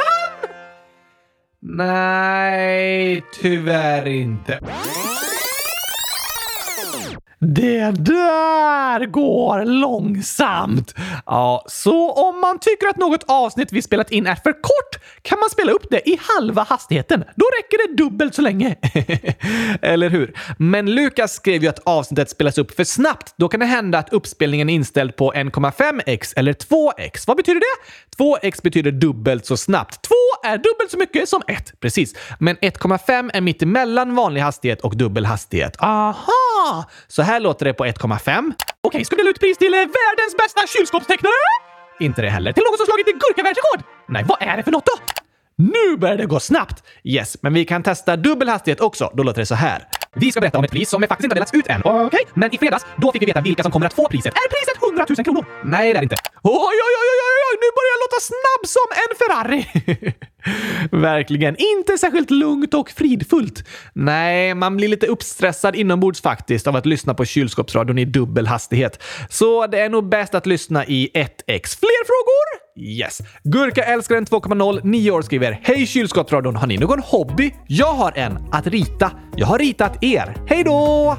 [1.61, 4.61] Nej, tyvärr inte.
[7.41, 10.95] Det där går långsamt.
[11.27, 15.39] Ja, så om man tycker att något avsnitt vi spelat in är för kort kan
[15.41, 17.25] man spela upp det i halva hastigheten.
[17.37, 18.77] Då räcker det dubbelt så länge.
[19.83, 20.35] Eller hur?
[20.59, 23.35] Men Lukas skrev ju att avsnittet spelas upp för snabbt.
[23.37, 27.25] Då kan det hända att uppspelningen är inställd på 1,5x eller 2x.
[27.27, 28.25] Vad betyder det?
[28.25, 30.03] 2x betyder dubbelt så snabbt.
[30.03, 31.81] 2 är dubbelt så mycket som 1.
[31.81, 32.15] Precis.
[32.39, 35.77] Men 1,5 är mitt emellan vanlig hastighet och dubbel hastighet.
[35.79, 36.85] Aha!
[37.09, 38.53] Så här låter det på 1,5.
[38.81, 41.49] Okej, ska vi dela ut pris till eh, världens bästa kylskåpstecknare?
[42.01, 42.53] Inte det heller.
[42.53, 43.81] Till någon som slagit gurkavärldsrekord?
[44.09, 44.97] Nej, vad är det för något då?
[45.57, 46.83] Nu börjar det gå snabbt!
[47.05, 49.11] Yes, men vi kan testa dubbel hastighet också.
[49.15, 49.89] Då låter det så här.
[50.15, 51.81] Vi ska berätta om ett pris som faktiskt inte har delats ut än.
[51.85, 54.35] Okej, men i fredags då fick vi veta vilka som kommer att få priset.
[54.35, 55.45] Är priset 100 000 kronor?
[55.65, 56.17] Nej, det är det inte.
[56.43, 59.63] Oj, oj, oj, oj, oj, oj, nu börjar jag låta snabb som en Ferrari!
[60.93, 61.57] Verkligen.
[61.59, 63.65] Inte särskilt lugnt och fridfullt.
[63.93, 69.03] Nej, man blir lite uppstressad inombords faktiskt av att lyssna på kylskåpsradion i dubbel hastighet.
[69.29, 71.79] Så det är nog bäst att lyssna i 1x.
[71.79, 72.69] Fler frågor?
[72.81, 73.19] Yes.
[73.45, 76.57] Gurkaälskaren 2.0, 9 år skriver Hej kylskåpsradion!
[76.57, 77.55] Har ni någon hobby?
[77.67, 78.39] Jag har en.
[78.53, 79.11] Att rita.
[79.37, 80.37] Jag har ritat er.
[80.49, 81.17] Hej då!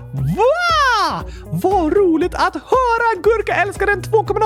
[1.52, 4.40] Vad roligt att höra Gurkaälskaren 2.0!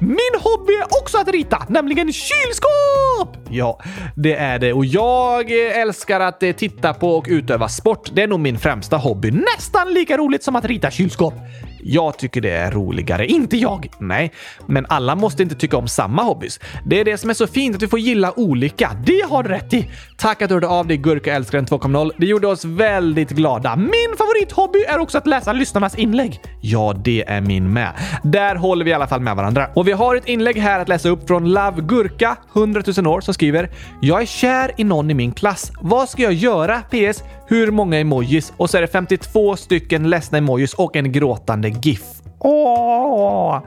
[0.00, 3.48] Min hobby är också att rita, nämligen kylskåp!
[3.50, 3.80] Ja,
[4.16, 4.72] det är det.
[4.72, 8.10] Och jag älskar att eh, titta på och utöva sport.
[8.12, 9.30] Det är nog min främsta hobby.
[9.30, 11.34] Nästan lika roligt som att rita kylskåp.
[11.82, 13.26] Jag tycker det är roligare.
[13.26, 13.90] Inte jag!
[13.98, 14.32] Nej,
[14.66, 16.60] men alla måste inte tycka om samma hobbys.
[16.86, 18.90] Det är det som är så fint, att vi får gilla olika.
[19.06, 19.90] Det har du rätt i!
[20.16, 22.10] Tack att du hörde av dig, Gurkaälskaren 2.0.
[22.16, 23.76] Det gjorde oss väldigt glada.
[23.76, 26.40] Min favorithobby är också att läsa lyssnarnas inlägg.
[26.60, 27.92] Ja, det är min med.
[28.22, 29.68] Där håller vi i alla fall med varandra.
[29.74, 33.20] Och vi har ett inlägg här att läsa upp från Love Gurka, 100 000 år,
[33.20, 35.72] som skriver “Jag är kär i någon i min klass.
[35.80, 36.80] Vad ska jag göra?
[36.80, 37.22] PS.
[37.50, 42.04] Hur många emojis?” Och så är det 52 stycken ledsna emojis och en gråtande GIF.
[42.38, 43.62] Åh,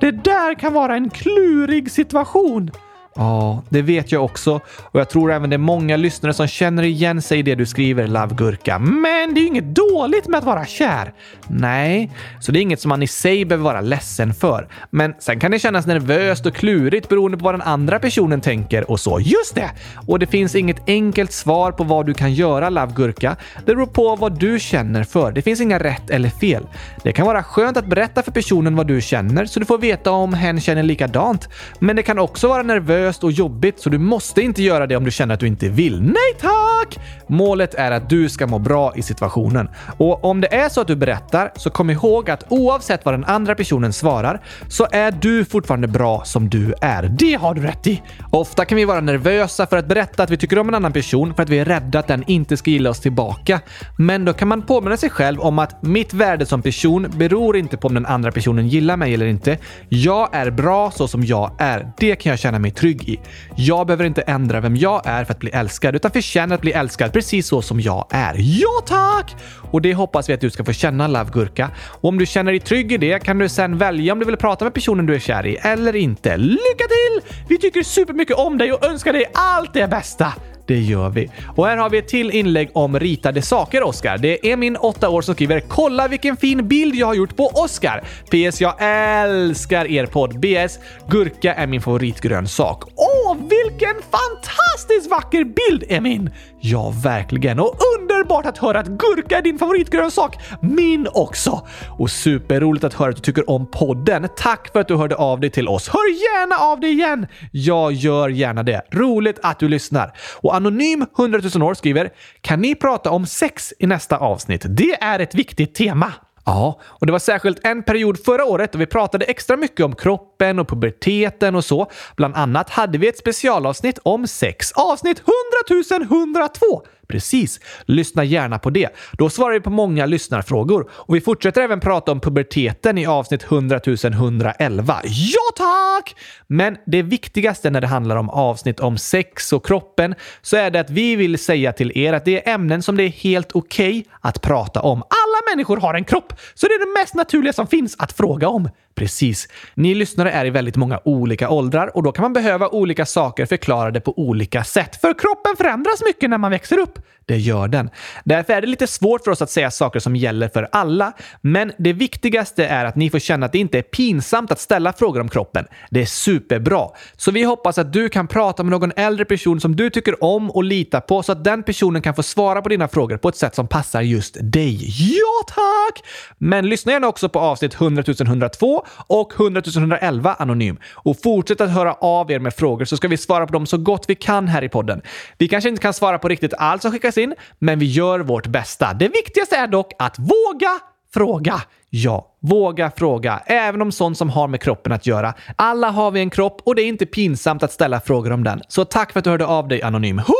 [0.00, 2.70] det där kan vara en klurig situation.
[3.18, 4.60] Ja, det vet jag också.
[4.78, 7.66] Och jag tror även det är många lyssnare som känner igen sig i det du
[7.66, 8.78] skriver, Love Gurka.
[8.78, 11.12] Men det är ju inget dåligt med att vara kär.
[11.48, 14.68] Nej, så det är inget som man i sig behöver vara ledsen för.
[14.90, 18.90] Men sen kan det kännas nervöst och klurigt beroende på vad den andra personen tänker
[18.90, 19.20] och så.
[19.20, 19.70] Just det!
[20.06, 23.36] Och det finns inget enkelt svar på vad du kan göra, Love Gurka.
[23.66, 25.32] Det beror på vad du känner för.
[25.32, 26.66] Det finns inga rätt eller fel.
[27.02, 30.10] Det kan vara skönt att berätta för personen vad du känner så du får veta
[30.10, 31.48] om hen känner likadant.
[31.78, 35.04] Men det kan också vara nervöst och jobbigt så du måste inte göra det om
[35.04, 36.02] du känner att du inte vill.
[36.02, 36.98] Nej tack!
[37.26, 39.68] Målet är att du ska må bra i situationen.
[39.98, 43.24] Och om det är så att du berättar, så kom ihåg att oavsett vad den
[43.24, 47.02] andra personen svarar, så är du fortfarande bra som du är.
[47.02, 48.02] Det har du rätt i!
[48.30, 51.34] Ofta kan vi vara nervösa för att berätta att vi tycker om en annan person
[51.34, 53.60] för att vi är rädda att den inte ska gilla oss tillbaka.
[53.98, 57.76] Men då kan man påminna sig själv om att mitt värde som person beror inte
[57.76, 59.58] på om den andra personen gillar mig eller inte.
[59.88, 61.92] Jag är bra så som jag är.
[61.98, 63.20] Det kan jag känna mig trygg i.
[63.56, 66.72] Jag behöver inte ändra vem jag är för att bli älskad, utan förtjänar att bli
[66.72, 68.34] älskad precis så som jag är.
[68.38, 69.36] Ja tack!
[69.70, 71.70] Och det hoppas vi att du ska få känna, Love Gurka.
[72.00, 74.36] Och om du känner dig trygg i det kan du sen välja om du vill
[74.36, 76.36] prata med personen du är kär i eller inte.
[76.36, 77.32] Lycka till!
[77.48, 80.32] Vi tycker supermycket om dig och önskar dig allt det bästa.
[80.68, 81.30] Det gör vi.
[81.56, 84.18] Och här har vi ett till inlägg om ritade saker, Oskar.
[84.18, 87.46] Det är min åtta år som skriver “Kolla vilken fin bild jag har gjort på
[87.46, 88.04] Oskar!
[88.30, 88.60] PS.
[88.60, 90.40] Jag älskar er podd.
[90.40, 90.78] BS.
[91.10, 92.84] Gurka är min favoritgrön sak.
[92.96, 96.30] Åh, vilken fantastiskt vacker bild, Emin!
[96.60, 97.60] Ja, verkligen.
[97.60, 100.36] Och underbart att höra att gurka är din favoritgrönsak.
[100.62, 101.66] Min också!
[101.98, 104.28] Och superroligt att höra att du tycker om podden.
[104.36, 105.88] Tack för att du hörde av dig till oss.
[105.88, 107.26] Hör gärna av dig igen!
[107.52, 108.82] Jag gör gärna det.
[108.92, 110.12] Roligt att du lyssnar.
[110.40, 114.66] Och Anonym 100 000 år skriver “Kan ni prata om sex i nästa avsnitt?
[114.68, 116.12] Det är ett viktigt tema.”
[116.48, 119.94] Ja, och det var särskilt en period förra året då vi pratade extra mycket om
[119.94, 121.90] kroppen och puberteten och så.
[122.16, 124.72] Bland annat hade vi ett specialavsnitt om sex.
[124.72, 125.22] Avsnitt
[125.68, 126.82] 100 102!
[127.08, 127.60] Precis.
[127.84, 128.88] Lyssna gärna på det.
[129.12, 130.90] Då svarar vi på många lyssnarfrågor.
[130.90, 135.00] Och vi fortsätter även prata om puberteten i avsnitt 100 111.
[135.04, 136.16] Ja, tack!
[136.46, 140.80] Men det viktigaste när det handlar om avsnitt om sex och kroppen så är det
[140.80, 144.00] att vi vill säga till er att det är ämnen som det är helt okej
[144.00, 145.02] okay att prata om.
[145.02, 148.48] Alla människor har en kropp, så det är det mest naturliga som finns att fråga
[148.48, 148.68] om.
[148.98, 149.48] Precis.
[149.74, 153.46] Ni lyssnare är i väldigt många olika åldrar och då kan man behöva olika saker
[153.46, 155.00] förklarade på olika sätt.
[155.00, 156.98] För kroppen förändras mycket när man växer upp.
[157.28, 157.90] Det gör den.
[158.24, 161.12] Därför är det lite svårt för oss att säga saker som gäller för alla.
[161.40, 164.92] Men det viktigaste är att ni får känna att det inte är pinsamt att ställa
[164.92, 165.64] frågor om kroppen.
[165.90, 166.88] Det är superbra.
[167.16, 170.50] Så vi hoppas att du kan prata med någon äldre person som du tycker om
[170.50, 173.36] och litar på så att den personen kan få svara på dina frågor på ett
[173.36, 174.88] sätt som passar just dig.
[174.98, 176.04] Ja, tack!
[176.38, 181.70] Men lyssna gärna också på avsnitt 100 102 och 100 111 anonym och fortsätt att
[181.70, 184.48] höra av er med frågor så ska vi svara på dem så gott vi kan
[184.48, 185.02] här i podden.
[185.38, 188.46] Vi kanske inte kan svara på riktigt allt som skickas in, men vi gör vårt
[188.46, 188.94] bästa.
[188.94, 190.78] Det viktigaste är dock att våga
[191.14, 191.62] fråga.
[191.90, 195.34] Ja, våga fråga, även om sånt som har med kroppen att göra.
[195.56, 198.62] Alla har vi en kropp och det är inte pinsamt att ställa frågor om den.
[198.68, 200.18] Så tack för att du hörde av dig Anonym.
[200.18, 200.34] 100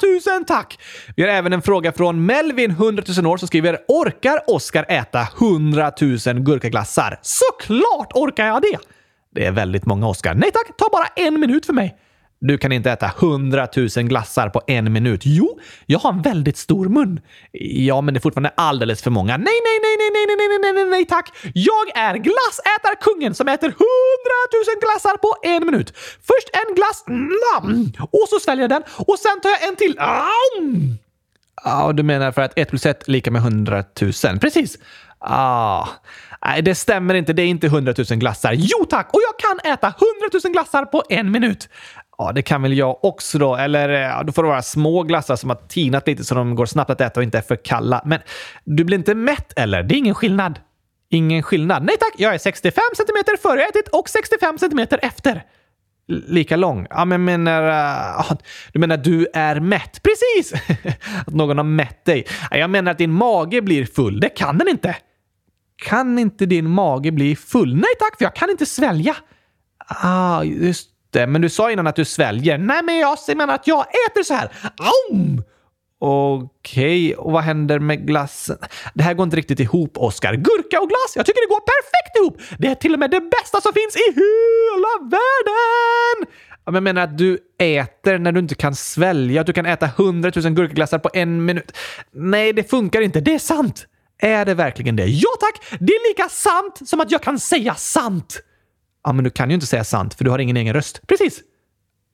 [0.00, 0.78] tusen tack!
[1.16, 5.28] Vi har även en fråga från Melvin, 100 000 år, som skriver “Orkar Oskar äta
[5.40, 8.78] 100 000 gurkaglassar?” Såklart orkar jag det!
[9.34, 10.34] Det är väldigt många Oskar.
[10.34, 11.96] Nej tack, ta bara en minut för mig.
[12.46, 15.22] Du kan inte äta hundratusen glassar på en minut.
[15.24, 17.20] Jo, jag har en väldigt stor mun.
[17.52, 19.36] Ja, men det är fortfarande alldeles för många.
[19.36, 21.30] Nej, nej, nej, nej, nej, nej, nej, nej, nej, nej, tack!
[21.54, 25.92] Jag är glassätarkungen som äter hundratusen glassar på en minut.
[25.98, 27.04] Först en glass,
[28.10, 29.94] och så sväljer jag den och sen tar jag en till.
[31.64, 34.12] Ja, du menar för att 1 plus 1 lika med 100 000?
[34.40, 34.78] Precis.
[35.18, 35.88] Ah.
[36.46, 37.32] Nej, det stämmer inte.
[37.32, 38.52] Det är inte 100 000 glassar.
[38.52, 39.10] Jo tack!
[39.12, 40.00] Och jag kan äta 100
[40.44, 41.68] 000 glassar på en minut.
[42.18, 43.56] Ja, det kan väl jag också då.
[43.56, 46.54] Eller eh, ja, då får det vara små glassar som har tinat lite så de
[46.54, 48.02] går snabbt att äta och inte är för kalla.
[48.04, 48.20] Men
[48.64, 49.82] du blir inte mätt eller?
[49.82, 50.58] Det är ingen skillnad.
[51.10, 51.84] Ingen skillnad?
[51.84, 55.42] Nej tack, jag är 65 centimeter före jag ätit och 65 centimeter efter.
[56.08, 56.86] Lika lång?
[56.90, 57.62] Ja, men menar...
[58.18, 58.32] Uh,
[58.72, 60.02] du menar du är mätt?
[60.02, 60.62] Precis!
[61.26, 62.26] att någon har mätt dig.
[62.50, 64.20] Jag menar att din mage blir full.
[64.20, 64.96] Det kan den inte.
[65.76, 67.74] Kan inte din mage bli full?
[67.74, 69.16] Nej tack, för jag kan inte svälja.
[69.86, 72.58] Ah, just inte, Men du sa innan att du sväljer.
[72.58, 74.48] Nej, men jag menar att jag äter så här.
[75.10, 75.42] Aum!
[75.98, 77.14] Okej, okay.
[77.14, 78.58] och vad händer med glassen?
[78.94, 80.34] Det här går inte riktigt ihop, Oskar.
[80.34, 81.12] Gurka och glass?
[81.16, 82.58] Jag tycker det går perfekt ihop!
[82.58, 86.34] Det är till och med det bästa som finns i hela världen!
[86.66, 89.86] Men Jag menar att du äter när du inte kan svälja, att du kan äta
[89.96, 91.76] hundratusen gurkaglassar på en minut.
[92.12, 93.20] Nej, det funkar inte.
[93.20, 93.86] Det är sant.
[94.18, 95.06] Är det verkligen det?
[95.06, 95.80] Ja tack!
[95.80, 98.42] Det är lika sant som att jag kan säga sant!
[99.04, 101.00] Ja, men du kan ju inte säga sant för du har ingen egen röst.
[101.06, 101.40] Precis.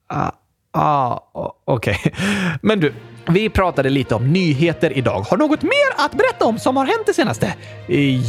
[0.07, 0.31] Ah,
[0.73, 1.21] ah,
[1.65, 1.99] okej.
[2.05, 2.13] Okay.
[2.63, 2.95] Men du,
[3.29, 5.21] vi pratade lite om nyheter idag.
[5.21, 7.55] Har du något mer att berätta om som har hänt det senaste?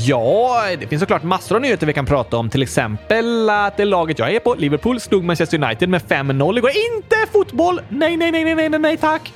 [0.05, 2.49] Ja, det finns såklart massor av nyheter vi kan prata om.
[2.49, 6.71] Till exempel att det laget jag är på, Liverpool, slog Manchester United med 5-0 igår.
[6.95, 7.81] Inte fotboll!
[7.89, 9.33] Nej, nej, nej, nej, nej, nej, tack!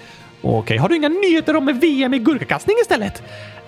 [0.47, 3.23] Okej, har du inga nyheter om VM i gurkakastning istället?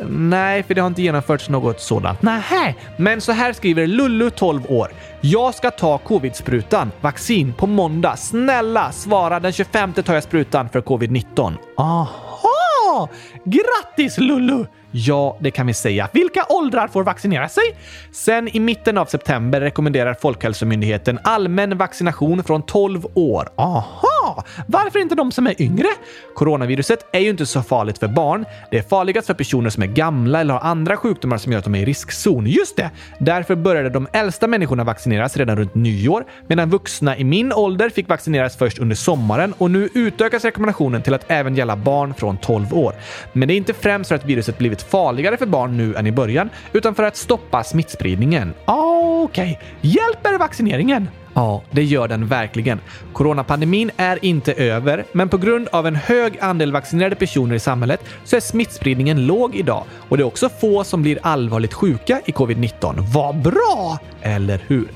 [0.10, 2.22] Nej, för det har inte genomförts något sådant.
[2.22, 4.92] Nähä, men så här skriver Lullu, 12 år.
[5.22, 8.16] Jag ska ta covid-sprutan, vaccin, på måndag.
[8.16, 11.54] Snälla svara den 25 tar jag sprutan för covid-19.
[11.78, 13.10] Aha!
[13.44, 14.66] Grattis Lullu!
[14.92, 16.10] Ja, det kan vi säga.
[16.14, 17.64] Vilka åldrar får vaccinera sig?
[18.12, 23.50] Sen i mitten av september rekommenderar Folkhälsomyndigheten allmän vaccination från 12 år.
[23.56, 24.44] Aha!
[24.68, 25.88] Varför inte de som är yngre?
[26.36, 28.46] Coronaviruset är ju inte så farligt för barn.
[28.72, 31.66] Det är farligast för personer som är gamla eller har andra sjukdomar som gör att
[31.66, 32.48] de är i riskzon.
[32.48, 32.92] Just det!
[33.20, 38.10] Därför började de äldsta människorna vaccineras redan runt nyår, medan vuxna i min ålder fick
[38.10, 42.74] vaccineras först under sommaren och nu utökas rekommendationen till att även gälla barn från 12
[42.74, 42.96] år.
[43.34, 46.12] Men det är inte främst för att viruset blivit farligare för barn nu än i
[46.12, 48.54] början, utan för att stoppa smittspridningen.
[48.66, 49.92] Ah, okej, okay.
[49.92, 51.08] hjälper vaccineringen?
[51.38, 52.80] Ja, det gör den verkligen.
[53.14, 58.04] Coronapandemin är inte över, men på grund av en hög andel vaccinerade personer i samhället
[58.24, 62.32] så är smittspridningen låg idag och det är också få som blir allvarligt sjuka i
[62.32, 62.96] covid-19.
[63.14, 64.00] Vad bra!
[64.22, 64.88] Eller hur?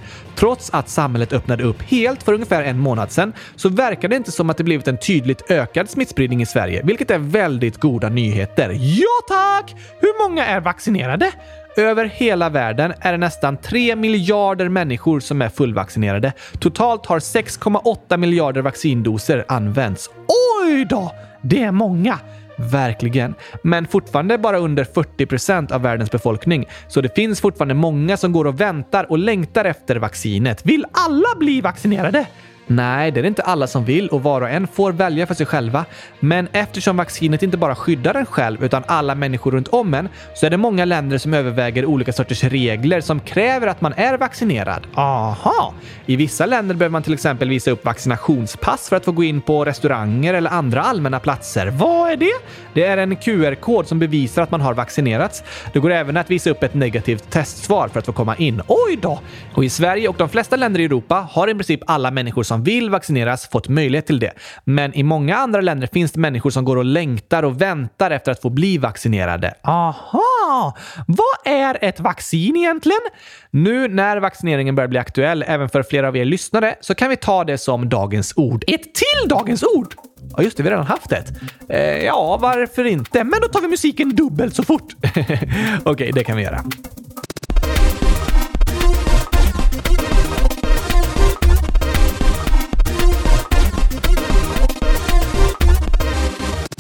[0.42, 4.32] Trots att samhället öppnade upp helt för ungefär en månad sedan så verkar det inte
[4.32, 8.78] som att det blivit en tydligt ökad smittspridning i Sverige, vilket är väldigt goda nyheter.
[8.80, 9.76] Ja tack!
[10.00, 11.32] Hur många är vaccinerade?
[11.78, 16.34] Över hela världen är det nästan 3 miljarder människor som är fullvaccinerade.
[16.60, 20.10] Totalt har 6,8 miljarder vaccindoser använts.
[20.64, 21.12] Oj då!
[21.42, 22.20] Det är många.
[22.58, 23.36] Verkligen.
[23.64, 26.66] Men fortfarande bara under 40 procent av världens befolkning.
[26.88, 30.66] Så det finns fortfarande många som går och väntar och längtar efter vaccinet.
[30.66, 32.26] Vill alla bli vaccinerade?
[32.76, 35.46] Nej, det är inte alla som vill och var och en får välja för sig
[35.46, 35.86] själva.
[36.20, 40.46] Men eftersom vaccinet inte bara skyddar en själv utan alla människor runt om en så
[40.46, 44.88] är det många länder som överväger olika sorters regler som kräver att man är vaccinerad.
[44.96, 45.74] Aha!
[46.06, 49.42] I vissa länder behöver man till exempel visa upp vaccinationspass för att få gå in
[49.42, 51.68] på restauranger eller andra allmänna platser.
[51.68, 52.34] Vad är det?
[52.74, 55.44] Det är en QR-kod som bevisar att man har vaccinerats.
[55.74, 58.62] Det går även att visa upp ett negativt testsvar för att få komma in.
[58.68, 59.20] Oj då!
[59.54, 62.64] Och i Sverige och de flesta länder i Europa har i princip alla människor som
[62.64, 64.32] vill vaccineras fått möjlighet till det.
[64.64, 68.32] Men i många andra länder finns det människor som går och längtar och väntar efter
[68.32, 69.54] att få bli vaccinerade.
[69.64, 70.78] Aha!
[71.08, 73.02] Vad är ett vaccin egentligen?
[73.50, 77.16] Nu när vaccineringen börjar bli aktuell även för flera av er lyssnare så kan vi
[77.16, 78.64] ta det som dagens ord.
[78.68, 80.11] Ett till dagens ord!
[80.38, 81.34] Ja, just det, vi har redan haft ett.
[81.70, 83.24] Eh, ja, varför inte?
[83.24, 84.96] Men då tar vi musiken dubbelt så fort.
[85.04, 86.64] Okej, okay, det kan vi göra.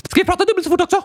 [0.09, 1.01] Ska vi prata dubbelt så fort också?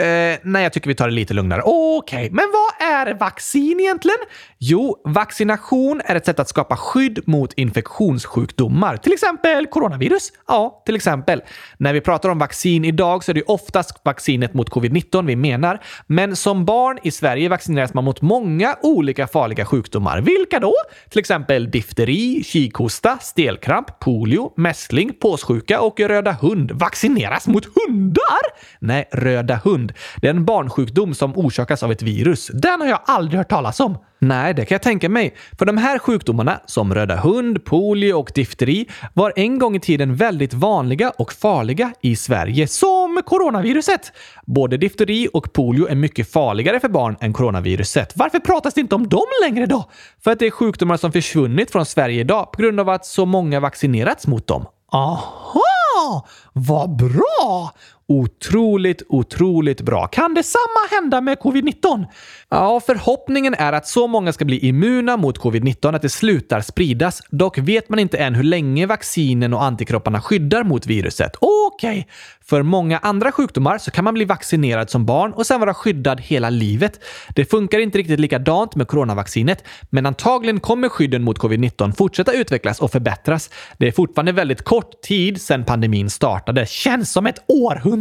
[0.00, 1.62] Eh, nej, jag tycker vi tar det lite lugnare.
[1.64, 4.18] Okej, okay, men vad är vaccin egentligen?
[4.62, 10.32] Jo, vaccination är ett sätt att skapa skydd mot infektionssjukdomar, till exempel coronavirus.
[10.48, 11.42] Ja, till exempel.
[11.76, 15.82] När vi pratar om vaccin idag så är det oftast vaccinet mot covid-19 vi menar,
[16.06, 20.20] men som barn i Sverige vaccineras man mot många olika farliga sjukdomar.
[20.20, 20.74] Vilka då?
[21.10, 26.70] Till exempel difteri, kikhosta, stelkramp, polio, mässling, påssjuka och röda hund.
[26.72, 28.42] Vaccineras mot hundar?
[28.78, 29.92] Nej, röda hund.
[30.16, 32.50] Det är en barnsjukdom som orsakas av ett virus.
[32.54, 33.98] Den har jag aldrig hört talas om.
[34.22, 35.34] Nej, det kan jag tänka mig.
[35.58, 40.16] För de här sjukdomarna, som röda hund, polio och difteri, var en gång i tiden
[40.16, 42.66] väldigt vanliga och farliga i Sverige.
[42.66, 44.12] Som coronaviruset!
[44.46, 48.12] Både difteri och polio är mycket farligare för barn än coronaviruset.
[48.16, 49.84] Varför pratas det inte om dem längre då?
[50.24, 53.26] För att det är sjukdomar som försvunnit från Sverige idag på grund av att så
[53.26, 54.66] många vaccinerats mot dem.
[54.92, 56.26] Aha!
[56.52, 57.72] Vad bra!
[58.10, 60.06] Otroligt, otroligt bra.
[60.06, 62.04] Kan detsamma hända med covid-19?
[62.48, 67.22] Ja, förhoppningen är att så många ska bli immuna mot covid-19 att det slutar spridas.
[67.30, 71.36] Dock vet man inte än hur länge vaccinen och antikropparna skyddar mot viruset.
[71.40, 71.90] Okej!
[71.90, 72.04] Okay.
[72.44, 76.20] För många andra sjukdomar så kan man bli vaccinerad som barn och sen vara skyddad
[76.20, 77.00] hela livet.
[77.34, 82.80] Det funkar inte riktigt likadant med coronavaccinet, men antagligen kommer skydden mot covid-19 fortsätta utvecklas
[82.80, 83.50] och förbättras.
[83.78, 86.66] Det är fortfarande väldigt kort tid sedan pandemin startade.
[86.66, 87.99] Känns som ett århundrade!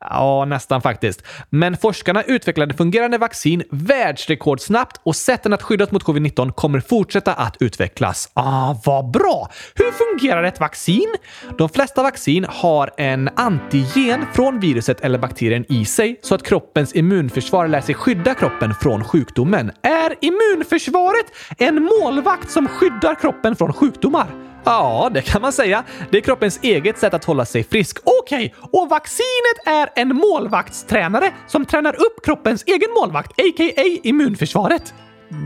[0.00, 1.22] Ja, nästan faktiskt.
[1.50, 7.56] Men forskarna utvecklade fungerande vaccin världsrekordsnabbt och sätten att skyddas mot covid-19 kommer fortsätta att
[7.60, 8.30] utvecklas.
[8.34, 9.50] Ah, vad bra!
[9.74, 11.14] Hur fungerar ett vaccin?
[11.58, 16.94] De flesta vaccin har en antigen från viruset eller bakterien i sig så att kroppens
[16.94, 19.72] immunförsvar lär sig skydda kroppen från sjukdomen.
[19.82, 21.26] Är immunförsvaret
[21.58, 24.48] en målvakt som skyddar kroppen från sjukdomar?
[24.64, 25.84] Ja, det kan man säga.
[26.10, 27.98] Det är kroppens eget sätt att hålla sig frisk.
[28.04, 28.80] Okej, okay.
[28.80, 33.98] och vaccinet är en målvaktstränare som tränar upp kroppens egen målvakt, a.k.a.
[34.02, 34.94] immunförsvaret.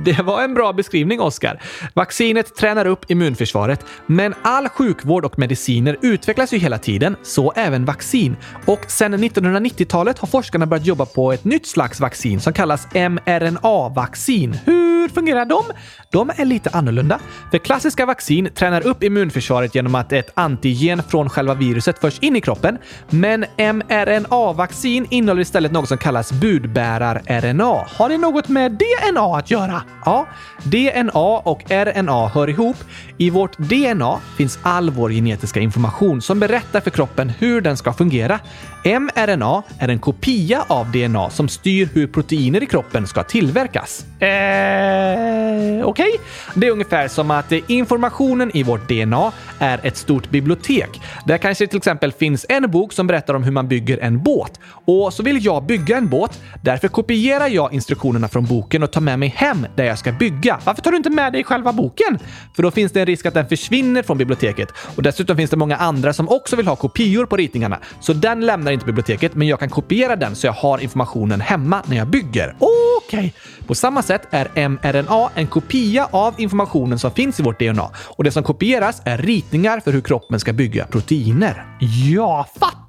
[0.05, 1.63] Det var en bra beskrivning, Oskar.
[1.95, 7.85] Vaccinet tränar upp immunförsvaret, men all sjukvård och mediciner utvecklas ju hela tiden, så även
[7.85, 8.37] vaccin.
[8.67, 14.59] Och sedan 1990-talet har forskarna börjat jobba på ett nytt slags vaccin som kallas mRNA-vaccin.
[14.65, 15.63] Hur fungerar de?
[16.11, 17.19] De är lite annorlunda.
[17.51, 22.37] För klassiska vaccin tränar upp immunförsvaret genom att ett antigen från själva viruset förs in
[22.37, 22.79] i kroppen.
[23.11, 27.87] Men mRNA-vaccin innehåller istället något som kallas budbärar-RNA.
[27.89, 29.72] Har det något med DNA att göra?
[30.05, 30.27] Ja,
[30.63, 32.77] DNA och RNA hör ihop.
[33.19, 37.93] I vårt DNA finns all vår genetiska information som berättar för kroppen hur den ska
[37.93, 38.41] fungera
[38.85, 44.05] mRNA är en kopia av DNA som styr hur proteiner i kroppen ska tillverkas.
[44.21, 46.09] Eh, Okej?
[46.09, 46.11] Okay.
[46.55, 51.01] Det är ungefär som att informationen i vårt DNA är ett stort bibliotek.
[51.27, 54.61] Där kanske till exempel finns en bok som berättar om hur man bygger en båt.
[54.85, 56.41] Och så vill jag bygga en båt.
[56.63, 60.59] Därför kopierar jag instruktionerna från boken och tar med mig hem där jag ska bygga.
[60.65, 62.19] Varför tar du inte med dig själva boken?
[62.57, 64.69] För då finns det en risk att den försvinner från biblioteket.
[64.97, 67.79] Och dessutom finns det många andra som också vill ha kopior på ritningarna.
[68.01, 71.83] Så den lämnar inte biblioteket, men jag kan kopiera den så jag har informationen hemma
[71.87, 72.57] när jag bygger.
[72.99, 73.35] Okej!
[73.67, 77.91] På samma sätt är mRNA en kopia av informationen som finns i vårt DNA.
[78.17, 81.65] Och det som kopieras är ritningar för hur kroppen ska bygga proteiner.
[81.81, 82.82] Ja, fattar!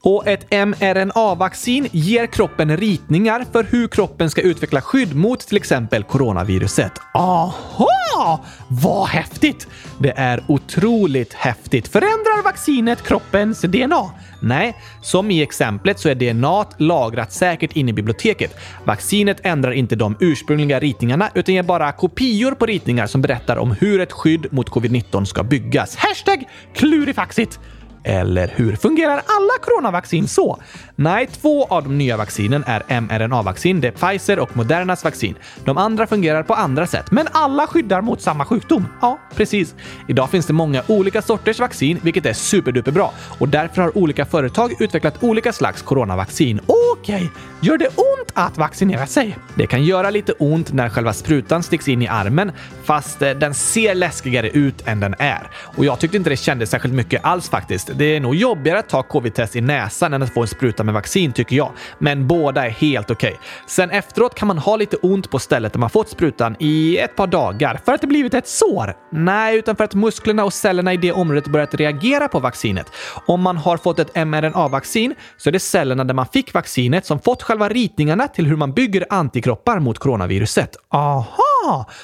[0.00, 6.02] Och ett mRNA-vaccin ger kroppen ritningar för hur kroppen ska utveckla skydd mot till exempel
[6.02, 6.92] coronaviruset.
[7.14, 8.44] Aha!
[8.68, 9.68] Vad häftigt!
[9.98, 11.88] Det är otroligt häftigt.
[11.88, 14.10] Förändrar vaccinet kroppens DNA?
[14.40, 18.56] Nej, som i exemplet så är DNA lagrat säkert inne i biblioteket.
[18.84, 23.70] Vaccinet ändrar inte de ursprungliga ritningarna utan ger bara kopior på ritningar som berättar om
[23.70, 25.96] hur ett skydd mot covid-19 ska byggas.
[25.96, 26.44] Hashtag
[26.74, 27.60] klurifaxigt!
[28.04, 28.76] Eller hur?
[28.76, 30.58] Fungerar alla coronavaccin så?
[30.96, 33.80] Nej, två av de nya vaccinen är mRNA-vaccin.
[33.80, 35.34] Det är Pfizer och Modernas vaccin.
[35.64, 37.10] De andra fungerar på andra sätt.
[37.10, 38.86] Men alla skyddar mot samma sjukdom.
[39.00, 39.74] Ja, precis.
[40.08, 43.08] Idag finns det många olika sorters vaccin, vilket är superduperbra.
[43.38, 46.60] Och därför har olika företag utvecklat olika slags coronavaccin.
[46.66, 47.28] Okej, okay.
[47.60, 49.36] gör det ont att vaccinera sig?
[49.54, 52.52] Det kan göra lite ont när själva sprutan sticks in i armen,
[52.90, 55.50] fast eh, den ser läskigare ut än den är.
[55.76, 57.90] Och jag tyckte inte det kändes särskilt mycket alls faktiskt.
[57.94, 60.94] Det är nog jobbigare att ta covid-test i näsan än att få en spruta med
[60.94, 61.72] vaccin tycker jag.
[61.98, 63.30] Men båda är helt okej.
[63.30, 63.40] Okay.
[63.66, 67.16] Sen efteråt kan man ha lite ont på stället där man fått sprutan i ett
[67.16, 67.80] par dagar.
[67.84, 68.94] För att det blivit ett sår?
[69.12, 72.86] Nej, utan för att musklerna och cellerna i det området börjat reagera på vaccinet.
[73.26, 77.20] Om man har fått ett mRNA-vaccin så är det cellerna där man fick vaccinet som
[77.20, 80.76] fått själva ritningarna till hur man bygger antikroppar mot coronaviruset.
[80.92, 81.49] Aha!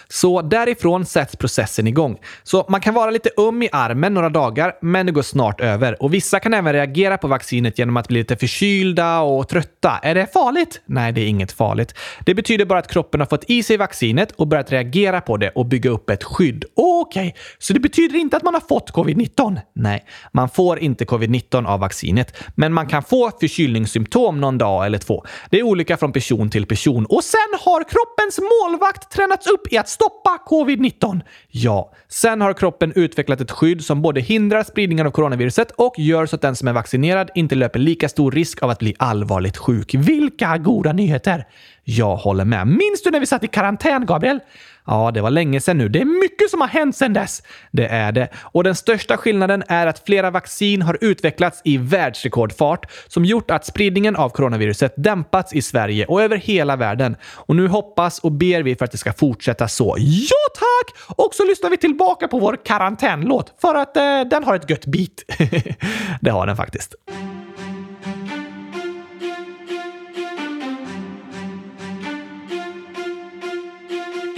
[0.08, 2.18] Så därifrån sätts processen igång.
[2.42, 6.02] Så man kan vara lite um i armen några dagar, men det går snart över.
[6.02, 10.00] Och vissa kan även reagera på vaccinet genom att bli lite förkylda och trötta.
[10.02, 10.80] Är det farligt?
[10.86, 11.94] Nej, det är inget farligt.
[12.26, 15.50] Det betyder bara att kroppen har fått i sig vaccinet och börjat reagera på det
[15.50, 16.64] och bygga upp ett skydd.
[16.76, 17.42] Okej, okay.
[17.58, 19.58] så det betyder inte att man har fått covid-19?
[19.74, 24.98] Nej, man får inte covid-19 av vaccinet, men man kan få förkylningssymptom någon dag eller
[24.98, 25.24] två.
[25.50, 27.06] Det är olika från person till person.
[27.06, 31.20] Och sen har kroppens målvakt tränat tränats upp i att stoppa covid-19?
[31.48, 36.26] Ja, sen har kroppen utvecklat ett skydd som både hindrar spridningen av coronaviruset och gör
[36.26, 39.56] så att den som är vaccinerad inte löper lika stor risk av att bli allvarligt
[39.56, 39.94] sjuk.
[39.94, 41.44] Vilka goda nyheter!
[41.84, 42.66] Jag håller med.
[42.66, 44.40] Minns du när vi satt i karantän, Gabriel?
[44.86, 45.88] Ja, det var länge sedan nu.
[45.88, 47.42] Det är mycket som har hänt sedan dess.
[47.70, 48.28] Det är det.
[48.36, 53.66] Och den största skillnaden är att flera vaccin har utvecklats i världsrekordfart som gjort att
[53.66, 57.16] spridningen av coronaviruset dämpats i Sverige och över hela världen.
[57.22, 59.96] Och nu hoppas och ber vi för att det ska fortsätta så.
[59.98, 61.16] Ja, tack!
[61.16, 64.86] Och så lyssnar vi tillbaka på vår karantänlåt för att eh, den har ett gött
[64.86, 65.24] beat.
[66.20, 66.94] det har den faktiskt.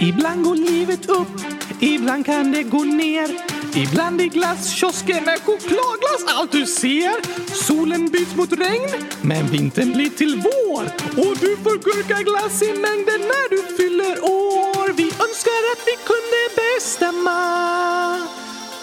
[0.01, 1.27] Ibland går livet upp,
[1.79, 3.29] ibland kan det gå ner.
[3.75, 7.15] Ibland i glasskiosken är chokladglass allt du ser.
[7.53, 8.89] Solen byts mot regn,
[9.21, 10.83] men vintern blir till vår.
[11.21, 14.93] Och du får gurkaglass i mängden när du fyller år.
[14.93, 17.39] Vi önskar att vi kunde bestämma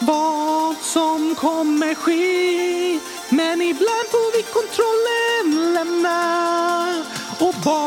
[0.00, 3.00] vad som kommer ske.
[3.30, 6.18] Men ibland får vi kontrollen lämna
[7.38, 7.85] och bara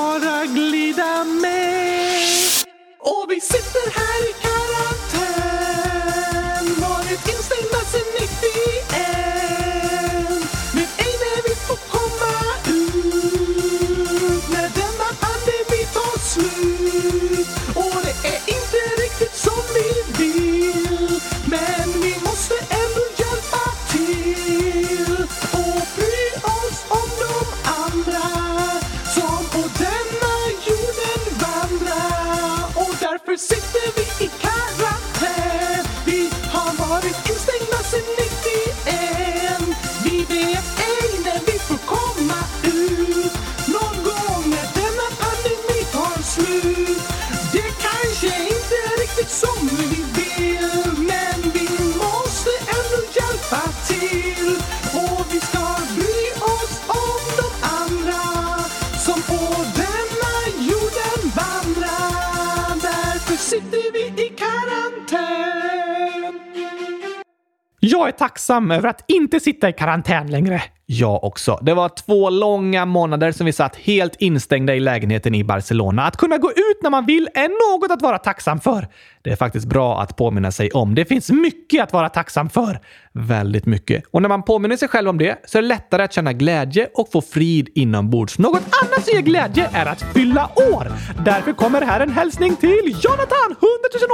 [68.19, 70.61] tacksam över att inte sitta i karantän längre.
[70.85, 71.59] Jag också.
[71.61, 76.03] Det var två långa månader som vi satt helt instängda i lägenheten i Barcelona.
[76.03, 78.87] Att kunna gå ut när man vill är något att vara tacksam för.
[79.21, 80.95] Det är faktiskt bra att påminna sig om.
[80.95, 82.79] Det finns mycket att vara tacksam för.
[83.11, 84.03] Väldigt mycket.
[84.11, 86.89] Och när man påminner sig själv om det så är det lättare att känna glädje
[86.93, 88.39] och få frid inombords.
[88.39, 90.87] Något annat som ger glädje är att fylla år.
[91.25, 93.57] Därför kommer här en hälsning till Jonathan, 100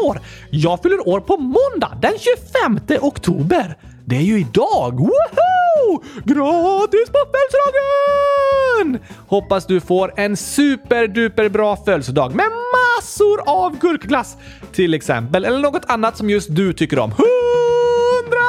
[0.01, 0.19] 000 år.
[0.49, 2.13] Jag fyller år på måndag den
[2.87, 3.75] 25 oktober.
[4.07, 4.99] Det är ju idag!
[4.99, 6.03] Woho!
[6.25, 8.99] Gratis på födelsedagen!
[9.27, 14.37] Hoppas du får en superduper bra födelsedag med massor av gurkglass
[14.71, 17.11] till exempel, eller något annat som just du tycker om.
[17.11, 17.25] 100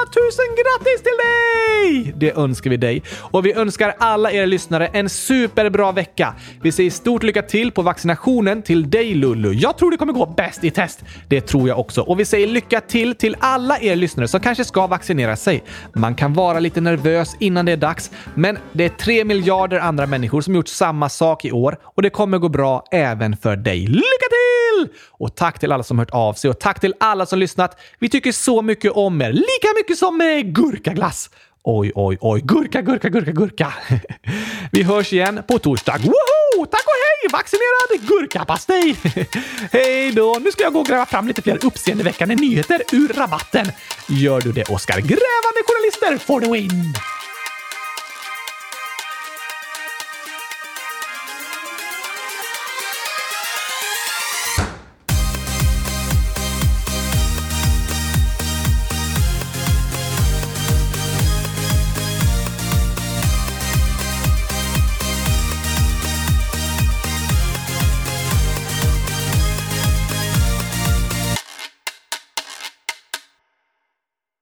[0.06, 2.12] tusen grattis till dig!
[2.16, 3.02] Det önskar vi dig.
[3.20, 6.34] Och vi önskar alla er lyssnare en superbra vecka.
[6.62, 9.52] Vi säger stort lycka till på vaccinationen till dig Lulu.
[9.52, 11.04] Jag tror det kommer gå bäst i test.
[11.28, 12.00] Det tror jag också.
[12.00, 15.64] Och vi säger lycka till till alla er lyssnare som kanske ska vaccinera sig.
[15.94, 20.06] Man kan vara lite nervös innan det är dags, men det är tre miljarder andra
[20.06, 23.86] människor som gjort samma sak i år och det kommer gå bra även för dig.
[23.86, 24.88] Lycka till!
[25.10, 27.80] Och tack till alla som hört av sig och tack till alla som lyssnat.
[27.98, 31.30] Vi tycker så mycket om er, lika mycket som eh, gurkaglass.
[31.68, 32.40] Oj, oj, oj.
[32.44, 33.72] Gurka, gurka, gurka, gurka.
[34.72, 35.98] Vi hörs igen på torsdag.
[35.98, 36.66] Woho!
[36.66, 37.30] Tack och hej!
[37.32, 38.96] Vaccinerad gurkapastej!
[39.72, 40.38] hej då!
[40.44, 43.66] Nu ska jag gå och gräva fram lite fler uppseendeväckande nyheter ur rabatten.
[44.08, 44.98] Gör du det, Oskar?
[45.00, 46.94] Grävande journalister for the win!